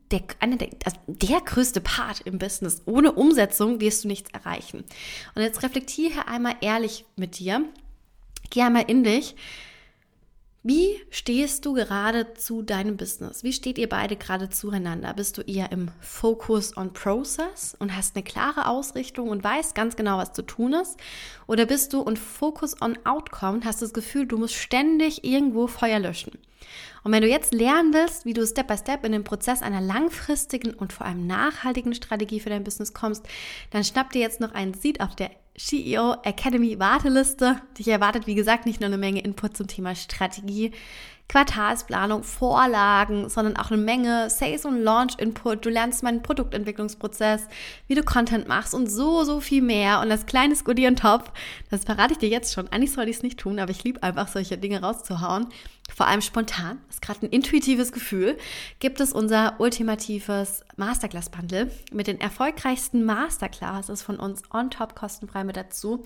der, 0.09 0.21
der, 0.21 0.69
also 0.85 0.97
der 1.07 1.41
größte 1.41 1.81
Part 1.81 2.21
im 2.21 2.39
Business. 2.39 2.81
Ohne 2.85 3.11
Umsetzung 3.11 3.81
wirst 3.81 4.05
du 4.05 4.07
nichts 4.07 4.31
erreichen. 4.31 4.85
Und 5.35 5.41
jetzt 5.41 5.63
reflektiere 5.63 6.29
einmal 6.29 6.55
ehrlich 6.61 7.03
mit 7.17 7.39
dir. 7.39 7.61
Geh 8.51 8.61
einmal 8.61 8.85
in 8.87 9.03
dich. 9.03 9.35
Wie 10.67 10.99
stehst 11.11 11.63
du 11.67 11.73
gerade 11.73 12.33
zu 12.33 12.63
deinem 12.63 12.97
Business? 12.97 13.43
Wie 13.43 13.53
steht 13.53 13.77
ihr 13.77 13.87
beide 13.87 14.15
gerade 14.15 14.49
zueinander? 14.49 15.13
Bist 15.13 15.37
du 15.37 15.43
eher 15.43 15.71
im 15.71 15.91
Focus 16.01 16.75
on 16.75 16.91
Process 16.91 17.75
und 17.77 17.95
hast 17.95 18.15
eine 18.15 18.23
klare 18.23 18.67
Ausrichtung 18.67 19.29
und 19.29 19.43
weißt 19.43 19.75
ganz 19.75 19.95
genau, 19.95 20.17
was 20.17 20.33
zu 20.33 20.41
tun 20.41 20.73
ist? 20.73 20.97
Oder 21.45 21.67
bist 21.67 21.93
du 21.93 22.01
und 22.01 22.17
Focus 22.17 22.81
on 22.81 22.97
Outcome 23.05 23.57
und 23.57 23.65
hast 23.65 23.83
das 23.83 23.93
Gefühl, 23.93 24.25
du 24.25 24.39
musst 24.39 24.55
ständig 24.55 25.23
irgendwo 25.23 25.67
Feuer 25.67 25.99
löschen? 25.99 26.39
Und 27.03 27.11
wenn 27.11 27.21
du 27.21 27.29
jetzt 27.29 27.53
lernen 27.53 27.93
willst, 27.93 28.25
wie 28.25 28.33
du 28.33 28.43
Step 28.47 28.65
by 28.65 28.75
Step 28.75 29.05
in 29.05 29.11
den 29.11 29.23
Prozess 29.23 29.61
einer 29.61 29.81
langfristigen 29.81 30.73
und 30.73 30.93
vor 30.93 31.05
allem 31.05 31.27
nachhaltigen 31.27 31.93
Strategie 31.93 32.39
für 32.39 32.49
dein 32.49 32.63
Business 32.63 32.95
kommst, 32.95 33.23
dann 33.69 33.83
schnapp 33.83 34.11
dir 34.13 34.21
jetzt 34.21 34.39
noch 34.39 34.55
einen 34.55 34.73
Seed 34.73 34.99
auf 34.99 35.15
der 35.15 35.29
CEO 35.57 36.17
Academy 36.23 36.79
Warteliste. 36.79 37.61
Dich 37.77 37.87
erwartet, 37.87 38.27
wie 38.27 38.35
gesagt, 38.35 38.65
nicht 38.65 38.79
nur 38.81 38.87
eine 38.87 38.97
Menge 38.97 39.21
Input 39.21 39.55
zum 39.55 39.67
Thema 39.67 39.95
Strategie, 39.95 40.71
Quartalsplanung, 41.27 42.23
Vorlagen, 42.23 43.29
sondern 43.29 43.57
auch 43.57 43.71
eine 43.71 43.81
Menge 43.81 44.29
Sales- 44.29 44.65
und 44.65 44.81
Launch-Input. 44.81 45.65
Du 45.65 45.69
lernst 45.69 46.03
meinen 46.03 46.21
Produktentwicklungsprozess, 46.21 47.47
wie 47.87 47.95
du 47.95 48.03
Content 48.03 48.47
machst 48.47 48.73
und 48.73 48.87
so, 48.87 49.23
so 49.23 49.39
viel 49.39 49.61
mehr. 49.61 50.01
Und 50.01 50.09
das 50.09 50.25
kleine 50.25 50.55
Goodie 50.63 50.87
on 50.87 50.95
top, 50.95 51.31
das 51.69 51.83
verrate 51.83 52.13
ich 52.13 52.19
dir 52.19 52.29
jetzt 52.29 52.53
schon. 52.53 52.67
Eigentlich 52.69 52.93
sollte 52.93 53.09
ich 53.09 53.17
es 53.17 53.23
nicht 53.23 53.39
tun, 53.39 53.59
aber 53.59 53.71
ich 53.71 53.83
liebe 53.83 54.01
einfach, 54.03 54.27
solche 54.27 54.57
Dinge 54.57 54.81
rauszuhauen. 54.81 55.47
Vor 55.93 56.07
allem 56.07 56.21
spontan, 56.21 56.79
ist 56.89 57.01
gerade 57.01 57.25
ein 57.25 57.29
intuitives 57.29 57.91
Gefühl, 57.91 58.37
gibt 58.79 58.99
es 58.99 59.13
unser 59.13 59.59
ultimatives 59.59 60.65
Masterclass-Bundle 60.77 61.71
mit 61.91 62.07
den 62.07 62.19
erfolgreichsten 62.19 63.05
Masterclasses 63.05 64.01
von 64.01 64.17
uns 64.17 64.41
on 64.51 64.71
top 64.71 64.95
kostenfrei 64.95 65.43
mit 65.43 65.55
dazu. 65.55 66.03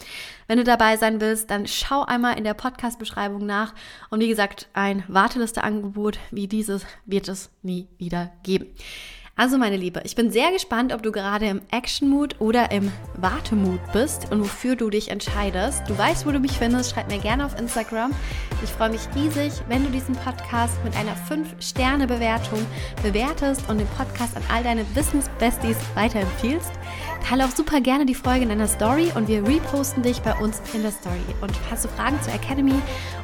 Wenn 0.48 0.58
du 0.58 0.66
dabei 0.66 0.98
sein 0.98 1.22
willst, 1.22 1.50
dann 1.50 1.66
schau 1.66 2.04
einmal 2.04 2.38
in 2.38 2.44
der 2.44 2.54
Podcast-Beschreibung 2.56 3.46
nach. 3.46 3.74
Und 4.10 4.20
wie 4.20 4.28
gesagt, 4.28 4.68
ein 4.74 5.04
Warteliste-Angebot 5.14 6.20
wie 6.32 6.48
dieses 6.48 6.86
wird 7.06 7.28
es 7.28 7.50
nie 7.62 7.88
wieder 7.98 8.32
geben. 8.44 8.68
Also 9.40 9.58
meine 9.58 9.78
Liebe, 9.78 10.02
ich 10.04 10.18
bin 10.18 10.32
sehr 10.32 10.52
gespannt, 10.52 10.92
ob 10.92 11.02
du 11.02 11.14
gerade 11.14 11.46
im 11.46 11.62
Action-Mood 11.72 12.42
oder 12.42 12.72
im 12.72 12.92
Wartemut 13.16 13.80
bist 13.94 14.30
und 14.34 14.42
wofür 14.42 14.76
du 14.76 14.90
dich 14.90 15.12
entscheidest. 15.12 15.84
Du 15.88 15.98
weißt, 15.98 16.26
wo 16.26 16.32
du 16.32 16.40
mich 16.40 16.52
findest. 16.52 16.92
Schreib 16.92 17.08
mir 17.10 17.20
gerne 17.20 17.46
auf 17.46 17.58
Instagram 17.58 18.12
Ich 18.66 18.70
freue 18.70 18.90
mich 18.90 19.00
riesig, 19.16 19.54
wenn 19.70 19.86
du 19.86 19.92
diesen 19.92 20.14
Podcast 20.14 20.74
mit 20.84 20.94
einer 20.98 21.16
5-Sterne-Bewertung 21.16 22.60
bewertest 23.02 23.70
und 23.70 23.78
den 23.78 23.88
Podcast 23.88 24.36
an 24.36 24.44
all 24.54 24.62
deine 24.62 24.84
Business-Besties 24.84 25.78
weiterempfiehlst. 25.96 26.74
Teile 27.28 27.46
auch 27.46 27.52
super 27.52 27.82
gerne 27.82 28.06
die 28.06 28.16
Folge 28.16 28.44
in 28.44 28.50
deiner 28.50 28.68
Story 28.68 29.12
und 29.16 29.28
wir 29.28 29.48
reposten 29.48 30.04
dich 30.04 30.22
bei 30.22 30.34
uns 30.36 30.62
in 30.74 30.82
der 30.82 30.92
Story. 30.92 31.20
Und 31.42 31.56
falls 31.70 31.84
du 31.84 31.88
Fragen 31.88 32.20
zur 32.22 32.34
Academy 32.34 32.76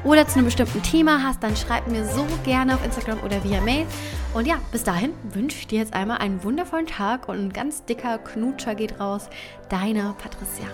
oder 0.04 0.28
zu 0.28 0.36
einem 0.36 0.46
bestimmten 0.46 0.82
Thema 0.84 1.24
hast, 1.24 1.42
dann 1.44 1.56
schreib 1.56 1.88
mir 1.88 2.06
so 2.06 2.26
gerne 2.44 2.76
auf 2.76 2.86
Instagram 2.86 3.20
oder 3.24 3.44
via 3.44 3.62
Mail. 3.62 3.86
Und 4.34 4.48
ja, 4.48 4.56
bis 4.72 4.84
dahin 4.84 5.12
wünsche 5.24 5.58
ich 5.58 5.68
dir 5.68 5.80
jetzt 5.80 5.94
einmal 5.94 6.18
einen 6.18 6.44
wundervollen 6.44 6.88
Tag 6.88 7.28
und 7.28 7.38
ein 7.38 7.54
ganz 7.54 7.86
dicker 7.86 8.18
Knutscher 8.18 8.76
geht 8.76 9.00
raus. 9.00 9.30
Deine 9.70 10.16
Patricia. 10.18 10.68